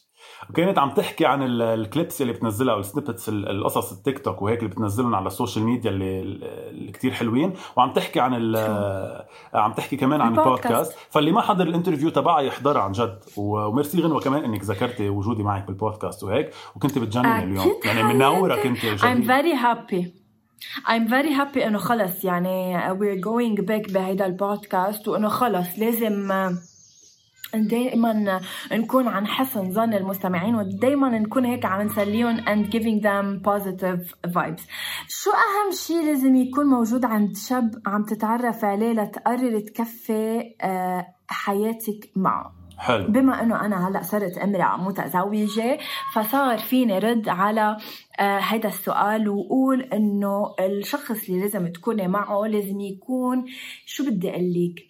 وكانت 0.50 0.78
عم 0.78 0.90
تحكي 0.90 1.26
عن 1.26 1.42
ال- 1.42 1.62
ال 1.62 1.72
clips 1.72 2.22
اللي 2.22 2.32
بتنزلها 2.32 2.74
أو 2.74 2.80
ال 2.80 2.86
snippets 2.86 3.28
ال- 3.28 3.48
القصص 3.48 3.92
التيك 3.92 4.18
توك 4.24 4.42
وهيك 4.42 4.58
اللي 4.58 4.70
بتنزلهم 4.70 5.14
على 5.14 5.26
السوشيال 5.26 5.64
ميديا 5.64 5.90
اللي, 5.90 6.20
اللي 6.70 6.92
كتير 6.92 7.12
حلوين. 7.12 7.52
وعم 7.76 7.92
تحكي 7.92 8.20
عن 8.20 8.34
ال- 8.34 9.24
عم 9.54 9.72
تحكي 9.72 9.96
كمان 9.96 10.20
عن 10.20 10.38
البودكاست. 10.38 10.96
فاللي 11.10 11.32
ما 11.32 11.40
حضر 11.40 11.66
ال 11.66 11.71
interview 11.71 12.10
تبعها 12.10 12.40
يحضرها 12.40 12.82
عن 12.82 12.92
جد. 12.92 13.18
وميرسي 13.36 14.00
غنوة 14.02 14.20
كمان 14.20 14.44
إنك 14.44 14.64
ذكرتي 14.64 15.08
وجودي 15.08 15.42
معك 15.42 15.66
بالبودكاست 15.66 16.24
وهيك. 16.24 16.50
وكنت 16.76 16.98
بتجنني 16.98 17.38
أكيد 17.38 17.48
اليوم. 17.48 17.80
يعني 17.84 18.02
منوره 18.02 18.54
حياتي. 18.54 18.68
كنت 18.68 19.00
I'm 19.00 19.26
very 19.28 19.56
happy. 19.62 20.20
I'm 20.86 21.08
very 21.10 21.32
happy 21.40 21.66
إنه 21.66 21.78
خلص. 21.78 22.24
يعني 22.24 22.78
we're 22.92 23.20
going 23.24 23.60
back 23.62 23.92
بهيدا 23.92 24.26
البودكاست. 24.26 25.08
وإنه 25.08 25.28
خلص. 25.28 25.78
لازم 25.78 26.32
آه، 26.32 26.52
دائما 27.54 28.40
نكون 28.72 29.08
عن 29.08 29.26
حسن 29.26 29.70
ظن 29.70 29.94
المستمعين 29.94 30.54
ودائما 30.54 31.08
نكون 31.08 31.44
هيك 31.44 31.64
عم 31.64 31.82
نسليهم 31.82 32.40
and 32.40 32.70
giving 32.70 33.00
them 33.02 33.40
positive 33.48 34.14
vibes. 34.26 34.62
شو 35.08 35.30
أهم 35.30 35.72
شيء 35.72 36.06
لازم 36.06 36.36
يكون 36.36 36.66
موجود 36.66 37.04
عند 37.04 37.36
شاب 37.36 37.70
عم 37.86 38.04
تتعرف 38.04 38.64
عليه 38.64 38.92
لتقرر 38.92 39.60
تكفي 39.60 40.54
آه، 40.62 41.06
حياتك 41.28 42.10
معه؟ 42.16 42.60
حلو. 42.80 43.06
بما 43.06 43.42
إنه 43.42 43.66
أنا 43.66 43.88
هلأ 43.88 44.02
صرت 44.02 44.38
أمرأة 44.38 44.76
متزوجة 44.76 45.78
فصار 46.14 46.58
فيني 46.58 46.98
رد 46.98 47.28
على 47.28 47.76
آه 48.20 48.38
هذا 48.38 48.68
السؤال 48.68 49.28
وأقول 49.28 49.82
إنه 49.82 50.54
الشخص 50.60 51.28
اللي 51.28 51.40
لازم 51.40 51.72
تكوني 51.72 52.08
معه 52.08 52.46
لازم 52.46 52.80
يكون 52.80 53.44
شو 53.86 54.04
بدي 54.04 54.30
أقول 54.30 54.52
لك؟ 54.52 54.82
آه 54.82 54.89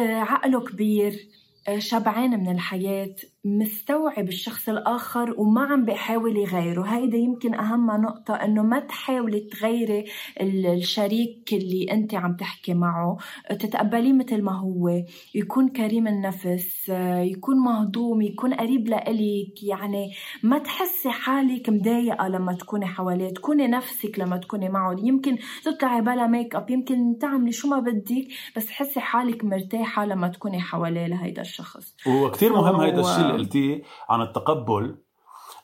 عقله 0.00 0.60
كبير 0.60 1.28
آه 1.68 1.78
شبعان 1.78 2.30
من 2.30 2.52
الحياة. 2.52 3.14
مستوعب 3.44 4.28
الشخص 4.28 4.68
الآخر 4.68 5.34
وما 5.38 5.60
عم 5.64 5.84
بيحاول 5.84 6.36
يغيره. 6.36 6.82
هيدا 6.82 7.16
يمكن 7.18 7.54
أهم 7.54 7.90
نقطة 8.02 8.34
إنه 8.34 8.62
ما 8.62 8.78
تحاولي 8.78 9.40
تغيري 9.40 10.04
ال- 10.40 10.66
الشريك 10.66 11.48
اللي 11.52 11.86
أنت 11.92 12.14
عم 12.14 12.36
تحكي 12.36 12.74
معه. 12.74 13.16
تتقبليه 13.50 14.12
مثل 14.12 14.42
ما 14.42 14.58
هو. 14.58 14.88
يكون 15.34 15.68
كريم 15.68 16.08
النفس 16.08 16.88
يكون 17.22 17.56
مهضوم 17.56 18.22
يكون 18.22 18.54
قريب 18.54 18.88
لإلك. 18.88 19.62
يعني 19.62 20.10
ما 20.42 20.58
تحسي 20.58 21.10
حالك 21.10 21.68
مضايقة 21.68 22.28
لما 22.28 22.52
تكوني 22.52 22.86
حواليه. 22.86 23.28
تكوني 23.28 23.66
نفسك 23.68 24.18
لما 24.18 24.36
تكوني 24.36 24.68
معه 24.68 24.96
يمكن 25.02 25.36
تطلعي 25.64 26.00
بلا 26.00 26.26
ميك 26.26 26.54
اب 26.54 26.70
يمكن 26.70 27.18
تعملي 27.20 27.52
شو 27.52 27.68
ما 27.68 27.78
بدك 27.80 28.28
بس 28.56 28.66
تحسي 28.66 29.00
حالك 29.00 29.44
مرتاحة 29.44 30.04
لما 30.04 30.28
تكوني 30.28 30.60
حواليه 30.60 31.06
لهيدا 31.06 31.42
الشخص. 31.42 31.94
وكتير 32.06 32.52
مهم 32.52 32.80
هيدا 32.80 33.00
الشيء 33.00 33.31
اللي 33.32 33.44
قلتيه 33.44 33.82
عن 34.08 34.22
التقبل 34.22 34.96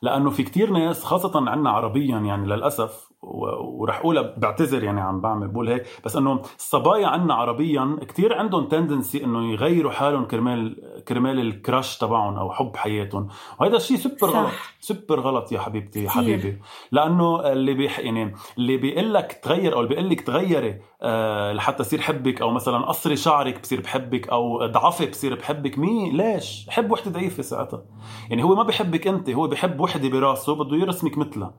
لأنه 0.03 0.31
في 0.31 0.43
كتير 0.43 0.71
ناس 0.71 1.05
خاصة 1.05 1.51
عنا 1.51 1.71
عربيا 1.71 2.19
يعني 2.19 2.47
للأسف 2.47 3.08
و- 3.23 3.83
ورح 3.83 3.99
أقولها 3.99 4.35
بعتذر 4.37 4.85
يعني 4.85 5.01
عم 5.01 5.21
بعمل 5.21 5.49
بقول 5.49 5.69
هيك 5.69 5.87
بس 6.05 6.17
إنه 6.17 6.41
الصبايا 6.59 7.07
عنا 7.07 7.35
عربيا 7.35 7.97
كتير 8.09 8.39
عندهم 8.39 8.69
tendency 8.69 9.25
إنه 9.25 9.53
يغيروا 9.53 9.93
حالهم 9.93 10.25
كرمال 10.25 10.77
كرمال 11.09 11.41
ال 11.41 11.50
crush 11.50 11.99
تبعهم 11.99 12.37
أو 12.37 12.53
حب 12.53 12.77
حياتهم. 12.77 13.29
وهذا 13.61 13.77
الشيء 13.77 13.97
سوبر. 13.97 14.17
غلط 14.31 14.51
سوبر 14.81 15.21
غلط 15.21 15.53
يا 15.53 15.61
حبيبتي. 15.61 16.09
حبيبي. 16.09 16.59
لأنه 16.93 17.53
اللي 17.53 17.75
بيح 17.75 17.99
يعني 17.99 18.35
اللي 18.59 18.77
بيقول 18.77 19.15
لك 19.15 19.41
تغير 19.43 19.75
أو 19.75 19.79
اللي 19.81 19.89
بيقول 19.89 20.11
لك 20.11 20.21
تغيري 20.21 20.81
آه 21.03 21.53
لحتى 21.53 21.83
يصير 21.83 22.01
حبك 22.01 22.43
أو 22.43 22.51
مثلا 22.51 22.79
قصري 22.87 23.17
شعرك 23.17 23.61
بصير 23.61 23.81
بحبك 23.81 24.29
أو 24.29 24.67
ضعفي 24.67 25.07
بصير 25.07 25.35
بحبك 25.35 25.79
مين؟ 25.79 26.17
ليش؟ 26.17 26.67
حب 26.71 26.91
وحدة 26.91 27.11
ضعيفة 27.11 27.43
ساعتها. 27.43 27.83
يعني 28.31 28.43
هو 28.45 28.55
ما 28.55 28.63
بحبك 28.63 29.07
أنت 29.07 29.31
هو 29.31 29.47
بحب 29.49 29.81
وحدة 29.81 30.09
براسه 30.09 30.55
بده 30.55 30.77
يرسمك 30.77 31.19
مثلها. 31.19 31.55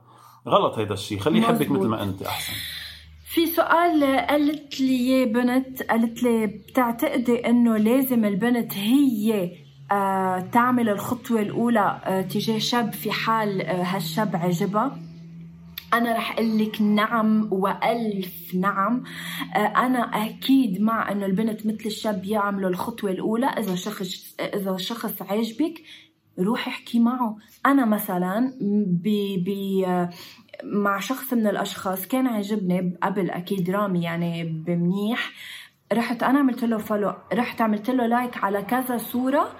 غلط 0.47 0.77
هيدا 0.77 0.93
الشيء 0.93 1.19
خليه 1.19 1.41
يحبك. 1.41 1.71
مثل 1.71 1.87
ما 1.87 2.03
أنت 2.03 2.21
أحسن. 2.21 2.53
في 3.25 3.45
سؤال 3.45 4.03
قالت 4.29 4.81
لي 4.81 4.97
إياه 4.97 5.25
بنت 5.25 5.83
قالت 5.83 6.23
لي 6.23 6.47
بتعتقدي 6.47 7.49
إنه 7.49 7.77
لازم 7.77 8.25
البنت 8.25 8.73
هي 8.73 9.51
آه، 9.91 10.39
تعمل 10.39 10.89
الخطوة 10.89 11.41
الأولى 11.41 12.01
آه، 12.05 12.21
تجاه 12.21 12.57
شاب 12.57 12.93
في 12.93 13.11
حال 13.11 13.61
آه، 13.61 13.83
هالشاب 13.83 14.35
عجبها؟ 14.35 14.99
أنا 15.93 16.13
رح 16.13 16.33
أقول 16.33 16.59
لك 16.59 16.81
نعم 16.81 17.47
وألف 17.51 18.55
نعم. 18.55 19.03
أنا 19.55 19.99
أكيد 19.99 20.81
مع 20.81 21.11
إنه 21.11 21.25
البنت 21.25 21.65
مثل 21.65 21.85
الشاب 21.85 22.25
يعملوا 22.25 22.69
الخطوة 22.69 23.11
الأولى. 23.11 23.45
إذا 23.45 23.75
شخص 23.75 24.35
إذا 24.39 24.77
شخص 24.77 25.21
عاجبك 25.21 25.81
روحي 26.39 26.71
احكي 26.71 26.99
معه. 26.99 27.37
أنا 27.65 27.85
مثلا 27.85 28.53
ب 28.87 29.07
ب 29.45 29.49
مع 30.63 30.99
شخص 30.99 31.33
من 31.33 31.47
الأشخاص 31.47 32.07
كان 32.07 32.27
عاجبني 32.27 32.97
قبل 33.03 33.29
أكيد 33.29 33.69
رامي 33.69 34.03
يعني 34.03 34.43
بمنيح. 34.43 35.31
رحت 35.93 36.23
أنا 36.23 36.39
عملت 36.39 36.63
له 36.63 36.77
follow 36.77 37.13
رحت 37.33 37.61
عملت 37.61 37.89
له 37.89 38.05
like 38.05 38.43
على 38.43 38.61
كذا 38.61 38.97
صورة. 38.97 39.51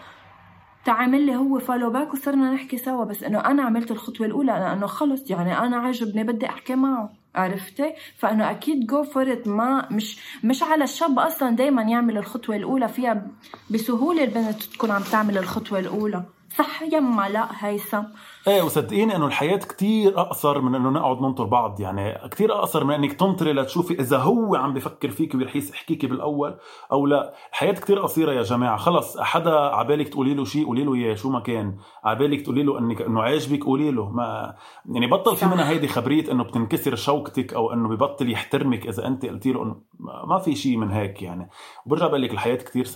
تعمل 0.85 1.25
لي 1.25 1.35
هو 1.35 1.59
follow 1.59 1.89
back 1.89 2.13
وصرنا 2.13 2.53
نحكي 2.53 2.77
سوا. 2.77 3.05
بس 3.05 3.23
إنه 3.23 3.39
أنا 3.39 3.63
عملت 3.63 3.91
الخطوة 3.91 4.27
الأولى 4.27 4.51
لأنه 4.51 4.87
خلص 4.87 5.29
يعني 5.29 5.59
أنا 5.59 5.77
عجبني 5.77 6.23
بدي 6.23 6.45
أحكي 6.45 6.75
معه. 6.75 7.09
عرفتي؟ 7.35 7.93
فإنه 8.17 8.51
أكيد 8.51 8.85
go 8.87 9.03
for 9.03 9.24
it 9.24 9.37
ما 9.45 9.87
مش 9.91 10.19
مش 10.43 10.63
على 10.63 10.83
الشاب 10.83 11.19
أصلا 11.19 11.55
دائما 11.55 11.81
يعمل 11.81 12.17
الخطوة 12.17 12.55
الأولى 12.55 12.87
فيها 12.87 13.27
بسهولة 13.69 14.23
البنت 14.23 14.63
تكون 14.63 14.91
عم 14.91 15.01
تعمل 15.01 15.37
الخطوة 15.37 15.79
الأولى. 15.79 16.23
صح 16.57 16.81
يما 16.81 17.29
لا 17.29 17.47
هيثم. 17.51 18.03
إيه 18.47 18.61
وصدقيني 18.61 19.15
إنه 19.15 19.25
الحياة 19.25 19.57
كتير 19.57 20.21
أقصر 20.21 20.61
من 20.61 20.75
إنه 20.75 20.89
نقعد 20.89 21.21
ننطر 21.21 21.43
بعض. 21.43 21.79
يعني 21.79 22.29
كتير 22.29 22.53
أقصر 22.53 22.83
من 22.83 22.93
إنك 22.93 23.13
تنطري 23.13 23.53
لتشوفي 23.53 23.99
إذا 23.99 24.17
هو 24.17 24.55
عم 24.55 24.73
بفكر 24.73 25.09
فيك 25.09 25.35
ورح 25.35 25.55
يحكيكي 25.55 26.07
بالأول 26.07 26.57
أو 26.91 27.07
لا. 27.07 27.33
الحياة 27.49 27.71
كتير 27.71 27.99
قصيرة 27.99 28.31
يا 28.31 28.41
جماعة. 28.41 28.77
خلص 28.77 29.19
حدا 29.19 29.51
عبالك 29.51 30.09
تقولي 30.09 30.33
له 30.33 30.45
شيء 30.45 30.65
قولي 30.65 30.83
له 30.83 30.93
إياه 30.95 31.15
شو 31.15 31.29
ما 31.29 31.39
كان. 31.39 31.77
عبالك 32.03 32.41
تقولي 32.41 32.63
له 32.63 32.79
انك 32.79 33.01
إنه 33.01 33.21
عاجبك 33.21 33.63
قولي 33.63 33.91
له. 33.91 34.09
ما 34.09 34.55
يعني 34.85 35.07
بطل 35.07 35.35
في 35.35 35.45
منها 35.45 35.69
هيدي 35.69 35.87
خبرية 35.87 36.31
إنه 36.31 36.43
بتنكسر 36.43 36.95
شوكتك 36.95 37.53
أو 37.53 37.73
إنه 37.73 37.89
ببطل 37.89 38.31
يحترمك 38.31 38.87
إذا 38.87 39.07
أنت 39.07 39.25
قلتي 39.25 39.51
له 39.51 39.63
إنه 39.63 39.81
ما 40.27 40.39
في 40.39 40.55
شيء 40.55 40.77
من 40.77 40.91
هيك 40.91 41.21
يعني. 41.21 41.49
وبرجع 41.85 42.07
بقول 42.07 42.21
لك 42.21 42.31
الحياة 42.31 42.55
كتير 42.55 42.87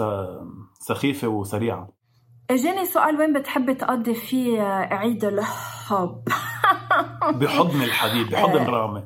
سخيفة 0.79 1.27
وسريعة. 1.27 2.02
اجاني 2.49 2.85
سؤال 2.85 3.19
وين 3.19 3.33
بتحبي 3.33 3.73
تقضي 3.73 4.13
فيه 4.13 4.61
عيد 4.91 5.25
الحب؟ 5.25 6.23
بحضن 7.39 7.81
الحبيب 7.81 8.29
بحضن 8.29 8.59
آه، 8.59 8.69
رامي. 8.69 9.03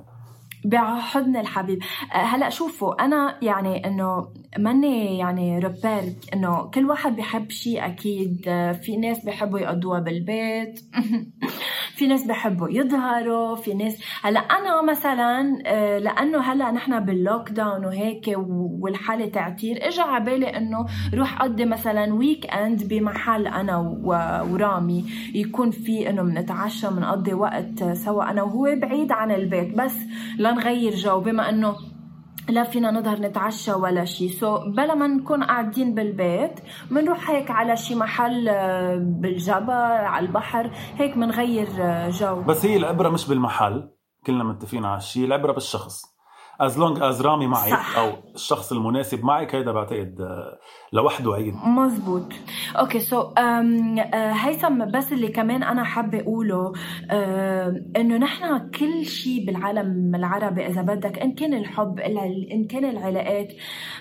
بحضن 0.66 1.36
الحبيب. 1.38 1.80
آه، 2.14 2.18
هلا 2.18 2.50
شوفوا 2.50 3.06
أنا 3.06 3.38
يعني 3.42 3.88
إنه 3.88 4.34
ماني 4.60 5.18
يعني 5.18 5.60
ربير 5.60 6.14
إنه 6.34 6.72
كل 6.74 6.86
واحد 6.86 7.16
بحب 7.16 7.50
شيء 7.50 7.86
أكيد. 7.86 8.44
آه، 8.48 8.72
في 8.72 8.98
ناس 8.98 9.26
بحبوا 9.26 9.60
يقضوها 9.60 10.00
بالبيت. 10.00 10.80
في 11.98 12.08
ناس 12.08 12.24
بحبوا 12.24 12.70
يظهروا 12.70 13.56
في 13.56 13.74
ناس 13.74 14.02
هلا 14.24 14.40
أنا 14.40 14.82
مثلا 14.82 15.62
آه، 15.66 16.00
لأنه 16.00 16.40
هلا 16.40 16.72
نحن 16.72 17.00
باللوك 17.00 17.50
داون 17.50 17.86
وهيك 17.86 18.34
والحالة 18.82 19.26
تعتير 19.26 19.88
اجى 19.88 20.02
على 20.02 20.26
بالي 20.26 20.58
إنه 20.58 20.86
روح 21.14 21.42
أقضي 21.42 21.66
مثلا 21.66 22.14
weekend 22.14 22.84
بمحل 22.88 23.48
أنا 23.48 23.78
ورامي 24.52 25.06
يكون 25.34 25.72
في 25.72 26.10
إنه 26.10 26.22
بنتعشى 26.22 26.88
بنقضي 26.88 27.34
وقت 27.34 27.84
سوا 27.94 28.32
أنا 28.32 28.44
وهو 28.44 28.76
بعيد 28.82 29.12
عن 29.12 29.32
البيت 29.32 29.78
بس 29.78 29.96
لنغير 30.40 30.96
جو. 30.96 31.20
بما 31.20 31.50
إنه 31.50 31.76
لا 32.50 32.64
فينا 32.64 32.92
نظهر 32.92 33.20
نتعشى 33.20 33.74
ولا 33.74 34.06
شيء 34.06 34.30
so 34.30 34.58
so, 34.58 34.68
بلا 34.68 34.96
ما 34.96 35.08
نكون 35.08 35.44
قاعدين 35.44 35.96
بالبيت 35.96 36.60
بنروح 36.92 37.30
هيك 37.30 37.52
على 37.52 37.78
شي 37.78 37.96
محل 37.96 38.50
آه، 38.50 38.96
بالجبل 38.96 39.72
على 39.72 40.26
البحر 40.26 40.72
هيك 40.98 41.18
بنغير 41.18 41.68
آه، 41.80 42.10
جو. 42.10 42.42
بس 42.42 42.66
هي 42.66 42.78
العبرة 42.78 43.10
مش 43.10 43.28
بالمحل 43.28 43.90
كلنا 44.26 44.44
متفقين 44.44 44.86
على 44.86 44.98
الشيء 44.98 45.26
العبرة 45.26 45.52
بالشخص. 45.52 46.17
as 46.60 46.80
long 46.80 47.02
as 47.02 47.22
رامي 47.22 47.48
معك 47.48 47.70
صح. 47.70 47.98
أو 47.98 48.10
الشخص 48.36 48.72
المناسب 48.72 49.24
معك 49.26 49.56
هيدا 49.56 49.72
بعتقد 49.72 50.22
آه، 50.22 50.58
لوحده 50.94 51.34
عيد 51.34 51.54
مزبوط 51.66 52.34
okay 52.76 53.00
so 53.00 53.24
so, 53.24 53.26
um, 53.26 54.00
uh, 54.00 54.16
هيثم 54.16 54.92
بس 54.92 55.14
اللي 55.14 55.28
كمان 55.28 55.64
أنا 55.64 55.84
حابة 55.84 56.20
أقوله 56.20 56.72
uh, 56.74 57.14
إنه 57.98 58.18
نحن 58.18 58.70
كل 58.70 59.06
شيء 59.06 59.46
بالعالم 59.46 60.16
العربي 60.16 60.68
إذا 60.68 60.82
بدك 60.82 61.20
إن 61.20 61.36
كان 61.36 61.54
الحب 61.54 62.00
إن 62.00 62.68
كان 62.68 62.86
العلاقات 62.86 63.54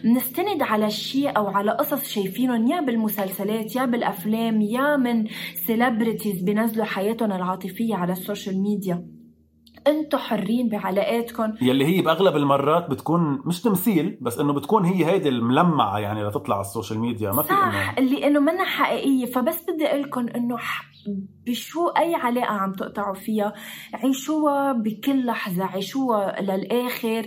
بنستند 0.05 0.63
على 0.63 0.91
شيء 0.91 1.37
أو 1.37 1.47
على 1.49 1.71
قصص 1.71 2.09
شايفينهم 2.09 2.67
يا 2.67 2.81
بالمسلسلات 2.81 3.77
يا 3.77 3.85
بالأفلام 3.85 4.61
يا 4.61 4.97
من 4.97 5.27
celebrities 5.55 6.43
بينزلوا 6.43 6.85
حياتهم 6.85 7.33
العاطفية 7.33 7.95
على 7.95 8.13
السوشيال 8.13 8.63
ميديا. 8.63 9.16
أنتم 9.87 10.19
حرين 10.19 10.69
بعلاقاتكم 10.69 11.53
يلي 11.63 11.85
هي 11.87 12.03
بأغلب 12.03 12.37
المرات 12.37 12.91
بتكون 12.91 13.43
مش 13.45 13.63
تمثيل 13.63 14.19
بس 14.21 14.39
إنه 14.39 14.53
بتكون 14.53 14.85
هي 14.85 15.07
هيدي 15.07 15.29
الملمعة 15.29 15.99
يعني 15.99 16.25
لتطلع 16.25 16.55
على 16.55 16.65
السوشيال 16.65 16.99
ميديا 16.99 17.31
ما 17.33 17.43
في 17.43 17.53
انه 17.53 17.99
اللي 17.99 18.27
إنه 18.27 18.41
منها 18.41 18.65
حقيقية. 18.65 19.27
فبس 19.27 19.65
بدي 19.71 19.87
أقول 19.87 20.03
لكم 20.03 20.29
انه 20.29 20.57
بشو 21.47 21.89
أي 21.89 22.15
علاقة 22.15 22.53
عم 22.53 22.73
تقطعوا 22.73 23.15
فيها 23.15 23.53
عيشوها 23.95 24.73
بكل 24.73 25.27
لحظة 25.27 25.65
عيشوها 25.65 26.41
للآخر. 26.41 27.27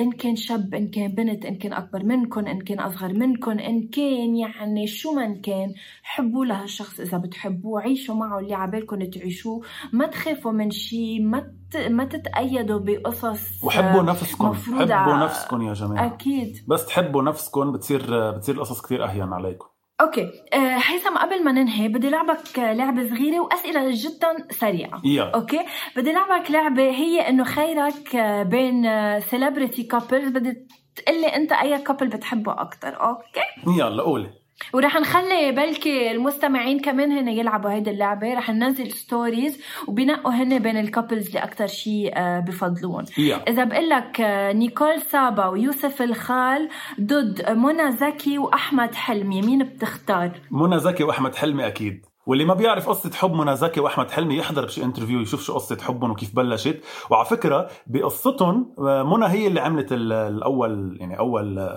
إن 0.00 0.12
كان 0.12 0.36
شاب 0.36 0.74
إن 0.74 0.88
كان 0.88 1.14
بنت 1.14 1.44
إن 1.44 1.56
كان 1.56 1.72
أكبر 1.72 2.04
منكم 2.04 2.46
إن 2.46 2.60
كان 2.60 2.80
أصغر 2.80 3.12
منكم 3.12 3.58
إن 3.58 3.88
كان 3.88 4.36
يعني 4.36 4.86
شو 4.86 5.12
ما 5.12 5.34
كان 5.42 5.74
حبوا 6.02 6.44
لهالشخص 6.44 7.00
إذا 7.00 7.18
بتحبوه 7.18 7.80
عيشوا 7.80 8.14
معه 8.14 8.38
اللي 8.38 8.54
عبالكم 8.54 9.04
تعيشوه. 9.04 9.62
ما 9.92 10.06
تخافوا 10.06 10.52
من 10.52 10.70
شيء 10.70 11.22
ما 11.22 11.54
ما 11.88 12.04
تتقيدوا 12.04 12.78
بقصص 12.78 13.64
وحبوا 13.64 14.02
نفسكم 14.02 14.52
حبوا 14.52 15.16
نفسكم 15.24 15.62
يا 15.62 15.72
جماعة. 15.72 16.06
أكيد. 16.06 16.64
بس 16.68 16.86
تحبوا 16.86 17.22
نفسكم 17.22 17.72
بتصير 17.72 18.30
بتصير 18.30 18.54
القصص 18.54 18.82
كثير 18.82 19.04
أهين 19.04 19.32
عليكم 19.32 19.73
okay. 20.00 20.30
أه 20.54 20.76
هيثم 20.76 21.16
قبل 21.16 21.44
ما 21.44 21.52
ننهي 21.52 21.88
بدي 21.88 22.10
لعبك 22.10 22.58
لعبة 22.58 23.08
صغيرة 23.08 23.40
وأسئلة 23.40 23.90
جدا 23.90 24.46
سريعة. 24.50 25.00
yeah. 25.02 25.34
okay. 25.34 25.60
بدي 25.96 26.12
لعبك 26.12 26.50
لعبة 26.50 26.82
هي 26.82 27.28
إنه 27.28 27.44
خيرك 27.44 28.16
آه، 28.16 28.42
بين 28.42 28.84
celebrity 29.20 29.82
couples 29.82 30.28
بدي 30.28 30.66
تقلي 30.96 31.26
أنت 31.26 31.52
أي 31.52 31.82
couple 31.82 32.08
بتحبه 32.08 32.52
أكثر 32.52 33.00
okay. 33.00 33.78
يلا 33.78 34.02
قولي. 34.02 34.30
ورح 34.74 34.96
نخلي 34.96 35.52
بلكي 35.52 36.10
المستمعين 36.10 36.80
كمان 36.80 37.12
هن 37.12 37.28
يلعبوا 37.28 37.70
هيدي 37.70 37.90
اللعبة. 37.90 38.34
رح 38.34 38.50
ننزل 38.50 38.90
stories 38.90 39.60
وبنقوا 39.88 40.32
هن 40.32 40.58
بين 40.58 40.76
ال 40.76 40.82
couples 40.82 41.26
اللي 41.26 41.38
أكثر 41.38 41.66
شيء 41.66 42.12
آه، 42.16 42.40
بفضلون. 42.40 43.04
yeah. 43.06 43.48
إذا 43.48 43.64
بقول 43.64 43.88
لك 43.88 44.20
آه، 44.20 44.52
نيكول 44.52 45.00
سابا 45.00 45.46
ويوسف 45.46 46.02
الخال 46.02 46.68
ضد 47.00 47.50
منى 47.50 47.92
زكي 47.92 48.38
وأحمد 48.38 48.94
حلمي 48.94 49.42
مين 49.42 49.64
بتختار؟ 49.64 50.30
منى 50.50 50.78
زكي 50.78 51.04
وأحمد 51.04 51.34
حلمي 51.34 51.66
أكيد. 51.66 52.06
واللي 52.26 52.44
ما 52.44 52.54
بيعرف 52.54 52.88
قصة 52.88 53.10
حب 53.10 53.32
منى 53.32 53.56
زكي 53.56 53.80
وأحمد 53.80 54.10
حلمي 54.10 54.36
يحضر 54.36 54.64
بشي 54.64 54.84
interview 54.84 55.20
يشوف 55.20 55.42
شو 55.42 55.54
قصة 55.54 55.78
حبهم 55.82 56.10
وكيف 56.10 56.36
بلشت. 56.36 56.80
وعلى 57.10 57.24
فكرة 57.24 57.68
بقصتهم 57.86 58.74
آه، 58.78 59.02
منى 59.02 59.26
هي 59.26 59.46
اللي 59.46 59.60
عملت 59.60 59.92
الأول 59.92 60.96
يعني 61.00 61.18
أول 61.18 61.70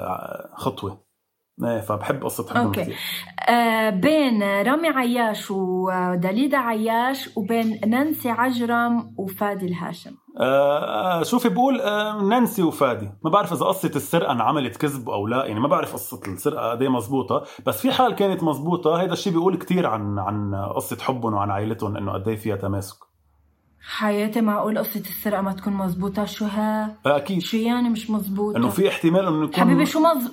خطوة. 0.53 1.06
إيه 1.63 1.81
فبحب 1.81 2.23
قصة 2.23 2.49
حبهم 2.49 2.65
أوكي 2.65 2.81
كثير. 2.81 2.95
آه 3.49 3.89
بين 3.89 4.43
رامي 4.43 4.89
عياش 4.89 5.51
ودليدا 5.51 6.57
عياش 6.57 7.37
وبين 7.37 7.79
نانسي 7.87 8.29
عجرم 8.29 9.13
وفادي 9.17 9.65
الهاشم 9.65 10.11
آه 10.39 11.23
شوفي 11.23 11.49
بقول 11.49 11.81
آه 11.81 12.21
نانسي 12.21 12.63
وفادي 12.63 13.09
ما 13.23 13.29
بعرف 13.29 13.53
إذا 13.53 13.65
قصة 13.65 13.91
السرقة 13.95 14.31
انعملت 14.31 14.77
كذب 14.77 15.09
أو 15.09 15.27
لا 15.27 15.45
يعني 15.45 15.59
ما 15.59 15.67
بعرف 15.67 15.93
قصة 15.93 16.21
السرقة 16.27 16.71
قد 16.71 16.81
إيه 16.81 16.89
مزبوطه 16.89 17.43
بس 17.65 17.81
في 17.81 17.91
حال 17.91 18.15
كانت 18.15 18.43
مزبوطه 18.43 19.03
هذا 19.03 19.13
الشيء 19.13 19.33
بيقول 19.33 19.57
كتير 19.57 19.87
عن 19.87 20.19
عن 20.19 20.55
قصة 20.55 20.97
حبهم 21.01 21.33
وعن 21.33 21.51
عائلتهم 21.51 21.97
إنه 21.97 22.11
قد 22.11 22.27
إيه 22.27 22.35
فيها 22.35 22.55
تماسك 22.55 22.97
حياتي 23.87 24.41
معقول 24.41 24.77
قصة 24.77 24.99
السرقة 24.99 25.41
ما 25.41 25.53
تكون 25.53 25.73
مزبوطة 25.73 26.25
شو 26.25 26.45
ها؟ 26.45 26.95
أكيد 27.05 27.41
شو 27.41 27.57
يعني 27.57 27.89
مش 27.89 28.09
مزبوطة؟ 28.09 28.57
إنه 28.57 28.69
في 28.69 28.89
احتمال 28.89 29.27
إنه 29.27 29.43
يكون 29.43 29.55
حبيبي 29.55 29.85
شو 29.85 29.99
مز... 29.99 30.31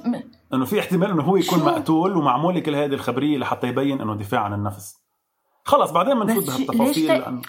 إنه 0.53 0.65
في 0.65 0.81
احتمال 0.81 1.11
إنه 1.11 1.23
هو 1.23 1.37
يكون 1.37 1.59
شو؟ 1.59 1.65
مقتول 1.65 2.17
ومعمول 2.17 2.59
كل 2.61 2.75
هذه 2.75 2.95
الخبرية 2.95 3.39
لحتى 3.39 3.67
يبين 3.67 4.01
إنه 4.01 4.15
دفاع 4.15 4.41
عن 4.41 4.53
النفس 4.53 5.05
خلص 5.65 5.91
بعدين 5.91 6.21
بنفوت 6.21 6.47
بهالتفاصيل 6.47 7.09
لأنه... 7.09 7.43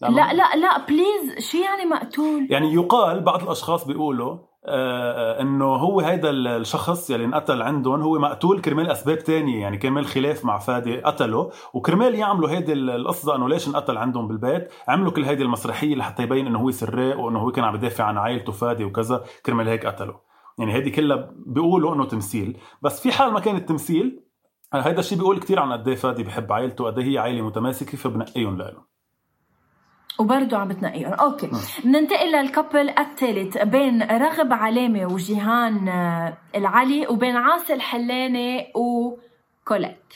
لا 0.00 0.32
لا 0.32 0.56
لا 0.56 0.86
please 0.86 1.50
شو 1.50 1.58
يعني 1.58 1.84
مقتول؟ 1.84 2.46
يعني 2.50 2.74
يقال 2.74 3.20
بعض 3.20 3.42
الأشخاص 3.42 3.86
بيقولوا 3.86 4.38
آه, 4.64 5.38
آه، 5.38 5.42
إنه 5.42 5.64
هو 5.64 6.00
هيدا 6.00 6.30
الشخص 6.30 7.10
يلي 7.10 7.24
انقتل 7.24 7.62
عندهم 7.62 8.00
هو 8.02 8.18
مقتول 8.18 8.60
كرمال 8.60 8.90
أسباب 8.90 9.18
تانية 9.18 9.60
يعني 9.60 9.78
كرمال 9.78 10.06
خلاف 10.06 10.44
مع 10.44 10.58
فادي 10.58 11.00
قتله 11.00 11.50
وكرمال 11.74 12.14
يعملوا 12.14 12.50
هيدي 12.50 12.72
القصة 12.72 13.36
إنه 13.36 13.48
ليش 13.48 13.68
انقتل 13.68 13.98
عندهم 13.98 14.28
بالبيت 14.28 14.72
عملوا 14.88 15.12
كل 15.12 15.24
هيدي 15.24 15.42
المسرحية 15.42 15.94
لحتى 15.94 16.22
يبين 16.22 16.46
إنه 16.46 16.58
هو 16.58 16.70
سراق 16.70 17.20
وإنه 17.20 17.38
هو 17.38 17.52
كان 17.52 17.64
عم 17.64 17.74
يدافع 17.74 18.04
عن 18.04 18.18
عائلته 18.18 18.52
فادي 18.52 18.84
وكذا 18.84 19.24
كرمال 19.46 19.68
هيك 19.68 19.86
قتله 19.86 20.29
يعني 20.58 20.72
هيدي 20.72 20.90
كلها 20.90 21.30
بيقولوا 21.46 21.94
إنه 21.94 22.04
تمثيل. 22.04 22.58
بس 22.82 23.00
في 23.00 23.12
حال 23.12 23.32
ما 23.32 23.40
كانت 23.40 23.68
تمثيل 23.68 24.20
هيدا 24.74 24.98
الشيء 24.98 25.18
بيقول 25.18 25.40
كتير 25.40 25.60
عن 25.60 25.72
قد 25.72 25.88
إيه 25.88 25.96
فادي 25.96 26.22
بحب 26.22 26.52
عائلته 26.52 26.84
قد 26.84 26.98
إيه 26.98 27.12
هي 27.12 27.18
عائلة 27.18 27.46
متماسكة 27.46 27.98
فبنقيهم 27.98 28.58
لهم 28.58 28.84
وبرضه 30.18 30.56
عم 30.56 30.68
بتنقيهم. 30.68 31.12
okay. 31.12 31.50
بننتقل 31.84 32.32
لل 32.32 32.46
couple 32.46 32.88
الثالث 32.88 33.58
بين 33.58 34.02
راغب 34.02 34.52
علامة 34.52 35.12
وجيهان 35.12 35.88
آه، 35.88 36.38
العلي 36.54 37.06
وبين 37.06 37.36
عاصي 37.36 37.74
الحلاني 37.74 38.72
وكوليت 38.74 40.14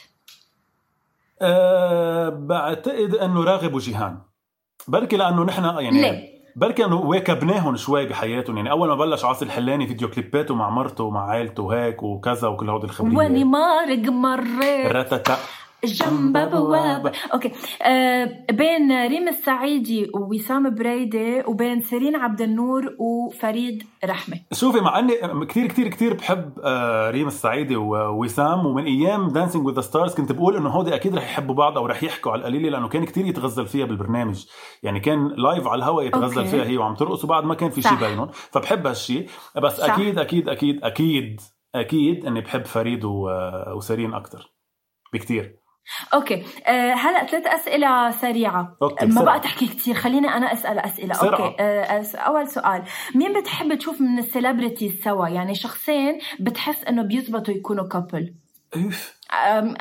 أه 1.42 2.28
بعتقد 2.28 3.14
إنه 3.14 3.44
راغب 3.44 3.74
وجيهان. 3.74 4.18
بركي 4.88 5.16
لأنه 5.16 5.44
نحن 5.44 5.64
يعني 5.64 6.02
ليه؟ 6.02 6.33
بركي 6.56 6.84
واكبناهم 6.84 7.76
شوي 7.76 8.06
بحياتهم. 8.06 8.56
يعني 8.56 8.70
أول 8.70 8.88
ما 8.88 8.94
بلش 8.94 9.24
عاصي 9.24 9.44
الحلاني 9.44 9.86
فيديو 9.86 10.10
كليباته 10.10 10.54
مع 10.54 10.70
مرته 10.70 11.04
ومع 11.04 11.30
عائلته 11.30 11.62
وهيك 11.62 12.02
وكذا 12.02 12.48
وكل 12.48 12.70
هودي 12.70 12.86
الخبريات. 12.86 13.16
واني 13.16 13.44
مارق 13.44 14.08
مريت 14.08 14.92
رتتا. 14.92 15.36
جنب 15.84 16.50
بوابة 16.50 17.12
okay. 17.34 17.52
آه 17.82 18.46
بين 18.52 19.06
ريم 19.06 19.28
السعيدي 19.28 20.10
ووسام 20.14 20.74
بريدة 20.74 21.44
وبين 21.48 21.80
سيرين 21.80 22.16
عبد 22.16 22.40
النور 22.40 22.96
وفريد 22.98 23.82
رحمة. 24.04 24.40
شوفي 24.52 24.80
مع 24.80 24.98
إني 24.98 25.12
كثير 25.46 25.66
كثير 25.66 25.88
كثير 25.88 26.14
بحب 26.14 26.52
آه، 26.64 27.10
ريم 27.10 27.26
السعيدي 27.26 27.76
ووسام. 27.76 28.66
ومن 28.66 28.84
أيام 28.84 29.28
Dancing 29.28 29.66
with 29.66 29.80
Stars 29.80 30.14
كنت 30.14 30.32
بقول 30.32 30.56
إنه 30.56 30.68
هودي 30.70 30.94
أكيد 30.94 31.14
رح 31.16 31.22
يحبوا 31.22 31.54
بعض 31.54 31.78
أو 31.78 31.86
رح 31.86 32.02
يحكوا 32.02 32.32
على 32.32 32.40
القليلة 32.40 32.68
لأنه 32.68 32.88
كان 32.88 33.04
كثير 33.04 33.26
يتغزل 33.26 33.66
فيها 33.66 33.86
بالبرنامج. 33.86 34.46
يعني 34.82 35.00
كان 35.00 35.28
live 35.28 35.66
على 35.66 35.78
الهواء 35.78 36.06
يتغزل 36.06 36.38
okay. 36.38 36.50
فيها 36.50 36.64
هي 36.64 36.76
وعم 36.76 36.94
ترقص 36.94 37.24
وبعد 37.24 37.44
ما 37.44 37.54
كان 37.54 37.70
في. 37.70 37.84
شيء 37.84 37.98
بينهم. 37.98 38.28
فبحب 38.32 38.86
هالشيء 38.86 39.28
بس 39.62 39.76
صح. 39.76 39.94
أكيد 39.94 40.18
أكيد 40.18 40.48
أكيد 40.48 40.84
أكيد 40.84 41.40
أكيد 41.74 42.26
إني 42.26 42.40
بحب 42.40 42.64
فريد 42.64 43.04
وسيرين 43.76 44.14
أكثر 44.14 44.50
بكثير 45.12 45.56
okay. 46.14 46.42
آه 46.66 46.92
هلا 46.92 47.26
ثلاث 47.26 47.46
أسئلة 47.46 48.10
سريعة. 48.10 48.76
okay، 48.82 49.06
ما. 49.06 49.24
بقى 49.24 49.40
تحكي 49.40 49.66
كثير 49.66 49.94
خليني 49.94 50.28
أنا 50.28 50.52
أسأل 50.52 50.78
أسئلة. 50.78 51.10
بسرعة. 51.14 51.46
okay. 51.46 51.56
أس- 51.84 52.26
أول 52.26 52.48
سؤال. 52.48 52.82
مين 53.14 53.40
بتحب 53.40 53.74
تشوف 53.78 54.00
من 54.00 54.18
ال 54.18 54.25
celebrities 54.25 55.02
سوا؟ 55.04 55.28
يعني 55.28 55.54
شخصين 55.54 56.18
بتحس 56.40 56.84
إنه 56.84 57.02
بيزبطوا 57.02 57.54
يكونوا 57.54 57.88
couple 57.88 58.34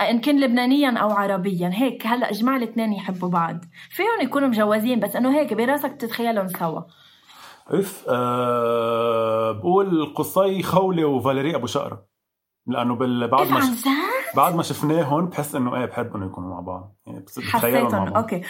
إن 0.09 0.19
كان 0.19 0.39
لبنانيا 0.39 0.97
أو 0.97 1.09
عربيا. 1.11 1.71
هيك 1.73 2.07
هلا 2.07 2.29
اجمع 2.29 2.55
الاثنين 2.55 2.93
يحبوا 2.93 3.29
بعض. 3.29 3.57
فيهم 3.89 4.21
يكونوا 4.21 4.47
مجوزين 4.47 4.99
بس 4.99 5.15
إنه 5.15 5.39
هيك 5.39 5.53
براسك 5.53 5.95
تتخيلهم 5.95 6.47
سوا. 6.47 6.81
أوف. 7.73 8.05
أه 8.09 9.51
بقول 9.51 10.13
قصي 10.15 10.63
خولي 10.63 11.05
وفاليري 11.05 11.55
أبو 11.55 11.67
شقرة. 11.67 12.05
لأنه. 12.67 12.95
بعد 13.27 13.45
إيه 13.45 13.51
ما 13.51 13.59
عن؟ 13.59 13.75
بعد 14.35 14.55
ما 14.55 14.63
شفناهم 14.63 15.25
بحس 15.25 15.55
إنه 15.55 15.75
إيه 15.75 15.85
بحب 15.85 16.15
انه 16.15 16.25
يكونوا 16.25 16.49
مع 16.49 16.59
بعض. 16.59 16.95
يعني 17.07 17.25
حسيتهم. 17.51 18.05
بعض. 18.05 18.17
okay. 18.17 18.41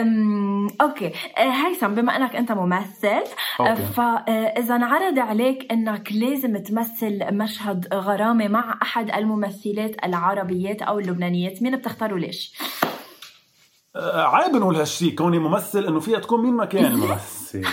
أم... 0.00 0.68
okay. 0.80 1.12
آه، 1.38 1.50
هيثم 1.50 1.94
بما 1.94 2.16
إنك 2.16 2.36
أنت 2.36 2.52
ممثل 2.52 3.22
okay. 3.60 3.82
فاذا 3.82 4.76
انعرض 4.76 5.18
عليك 5.18 5.72
إنك 5.72 6.12
لازم 6.12 6.56
تمثل 6.56 7.34
مشهد 7.34 7.94
غرامي 7.94 8.48
مع 8.48 8.78
أحد 8.82 9.10
الممثلات 9.10 10.04
العربيات 10.04 10.82
أو 10.82 10.98
اللبنانيات 10.98 11.62
مين 11.62 11.76
بتختار 11.76 12.14
وليش؟ 12.14 12.54
عيب 14.14 14.56
نقول 14.56 14.76
هالشيء 14.76 15.14
كوني 15.14 15.38
ممثل 15.38 15.84
إنه 15.84 16.00
فيها 16.00 16.18
تكون 16.18 16.42
مين 16.42 16.54
ما 16.54 16.64
كان 16.64 16.84
الممثل 16.92 17.64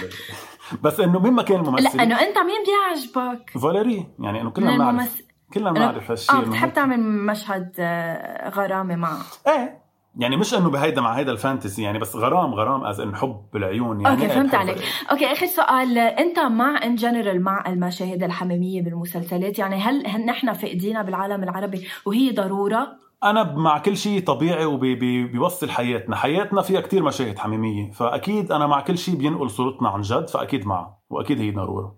بس 0.84 0.99
إنه 0.99 1.19
مين 1.19 1.34
ما 1.34 1.43
كان 1.43 1.60
الممثل 1.60 1.97
لا 1.97 2.04
إنه 2.04 2.21
أنت 2.21 2.38
مين 2.38 2.63
بيعجبك؟ 2.65 3.49
فاليري 3.49 4.08
يعني 4.19 4.41
إنه 4.41 4.49
كلنا 4.49 4.77
بنعرف. 4.77 5.31
كلنا 5.53 5.71
بنعرف 5.71 6.11
هالشيء 6.11 6.35
آه 6.35 6.41
بتحب. 6.41 6.73
تعمل 6.73 6.99
مشهد 7.03 7.75
آه، 7.79 8.49
غرامي 8.49 8.95
معه 8.95 9.17
إيه 9.47 9.81
يعني 10.15 10.37
مش 10.37 10.53
إنه 10.53 10.69
بهيدا 10.69 11.01
مع 11.01 11.13
هيدا 11.13 11.31
ال 11.32 11.38
fantasy 11.38 11.82
يعني 11.81 11.99
بس 11.99 12.15
غرام 12.15 12.53
غرام 12.53 12.83
as 12.86 12.99
in 12.99 13.15
حب 13.15 13.45
بالعيون 13.53 14.01
يعني 14.01 14.15
okay 14.15 14.25
إيه 14.25 14.35
فهمت 14.35 14.55
عليك. 14.55 14.77
okay 15.12 15.32
آخر 15.31 15.45
سؤال 15.45 15.97
أنت 15.97 16.39
مع 16.39 16.83
in 16.84 16.95
general 16.95 17.41
مع 17.43 17.63
المشاهد 17.67 18.23
الحميمية 18.23 18.81
بالمسلسلات؟ 18.81 19.59
يعني 19.59 19.75
هل 19.75 20.07
هل 20.07 20.25
نحن 20.25 20.53
فقدينا 20.53 21.01
بالعالم 21.01 21.43
العربي 21.43 21.87
وهي 22.05 22.31
ضرورة؟ 22.31 22.87
أنا 23.23 23.43
مع 23.43 23.77
كل 23.77 23.97
شيء 23.97 24.23
طبيعي 24.23 24.65
وبيوصل 24.65 25.69
حياتنا. 25.69 26.15
حياتنا 26.15 26.61
فيها 26.61 26.81
كتير 26.81 27.03
مشاهد 27.03 27.37
حميمية 27.39 27.91
فأكيد 27.91 28.51
أنا 28.51 28.67
مع 28.67 28.81
كل 28.81 28.97
شيء 28.97 29.15
بينقل 29.15 29.49
صورتنا 29.49 29.89
عن 29.89 30.01
جد 30.01 30.29
فأكيد 30.29 30.67
معه 30.67 30.99
وأكيد 31.09 31.39
هي 31.39 31.51
ضرورة. 31.51 31.97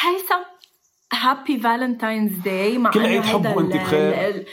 هيثم؟ 0.00 0.51
happy 1.22 1.60
Valentine's 1.60 2.32
Day 2.44 2.78
مع 2.78 2.90
كل 2.90 3.06
عيد 3.06 3.22
حب 3.22 3.46
ال- 3.46 3.68
بخير. 3.68 4.44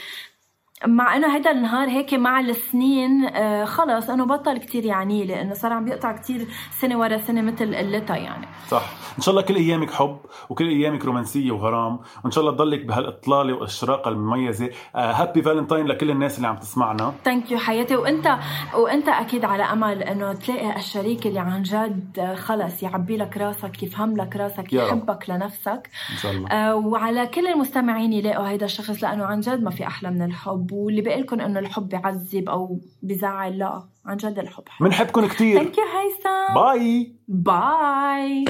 مع 0.86 1.16
إنه 1.16 1.36
هيدا 1.36 1.50
النهار 1.50 1.88
هيك 1.88 2.14
مع 2.14 2.40
السنين 2.40 3.24
آه 3.24 3.64
خلص 3.64 4.10
إنه 4.10 4.24
بطل 4.24 4.58
كتير 4.58 4.84
يعني 4.84 5.24
لإنه 5.24 5.54
صار 5.54 5.72
عم 5.72 5.84
بيقطع 5.84 6.12
كتير 6.12 6.46
سنة 6.70 6.98
ورا 6.98 7.18
سنة 7.18 7.40
مثل 7.40 7.74
قلتها 7.74 8.16
يعني. 8.16 8.46
صح. 8.68 8.82
إن 9.18 9.22
شاء 9.22 9.30
الله 9.34 9.42
كل 9.42 9.56
أيامك 9.56 9.90
حب 9.90 10.18
وكل 10.50 10.68
أيامك 10.68 11.04
رومانسية 11.04 11.50
وغرام 11.50 11.98
وإن 12.24 12.30
شاء 12.30 12.44
الله 12.44 12.56
تضلك 12.56 12.84
بهالإطلالة 12.84 13.52
والأشراقة 13.52 14.08
المميزة. 14.08 14.70
happy 14.94 15.42
Valentine 15.42 15.86
لكل 15.86 16.10
الناس 16.10 16.36
اللي 16.36 16.48
عم 16.48 16.56
تسمعنا. 16.56 17.12
thank 17.24 17.50
you 17.50 17.58
حياتي. 17.58 17.96
وإنت 17.96 18.38
وإنت 18.74 19.08
أكيد 19.08 19.44
على 19.44 19.62
أمل 19.62 20.02
إنه 20.02 20.32
تلاقي 20.32 20.76
الشريك 20.76 21.26
اللي 21.26 21.40
عن 21.40 21.62
جد 21.62 22.18
آه، 22.18 22.34
خلص 22.34 22.82
يعبي 22.82 23.16
لك 23.16 23.36
راسك 23.36 23.82
يفهم 23.82 24.16
لك 24.16 24.36
راسك. 24.36 24.72
يحبك 24.72 25.30
لنفسك. 25.30 25.90
إن 26.10 26.16
شاء 26.16 26.32
الله. 26.32 26.48
آه، 26.48 26.76
وعلى 26.76 27.26
كل 27.26 27.46
المستمعين 27.46 28.12
يلاقوا 28.12 28.48
هيدا 28.48 28.66
الشخص 28.66 29.02
لأنه 29.02 29.24
عن 29.24 29.40
جد 29.40 29.62
ما 29.62 29.70
في 29.70 29.86
أحلى 29.86 30.10
من 30.10 30.22
الحب. 30.22 30.69
واللي 30.72 31.02
بقول 31.02 31.20
لكم 31.20 31.40
إنه 31.40 31.58
الحب 31.58 31.88
بيعذب 31.88 32.48
أو 32.48 32.80
بزعل 33.02 33.58
لا 33.58 33.82
عن 34.06 34.16
جد 34.16 34.38
الحب 34.38 34.68
حلو. 34.68 34.88
بنحبكم 34.88 35.26
كتير. 35.28 35.58
thank 35.58 35.78
you 35.78 35.84
هيثم. 35.84 36.54
bye 36.54 37.12
bye 37.28 38.44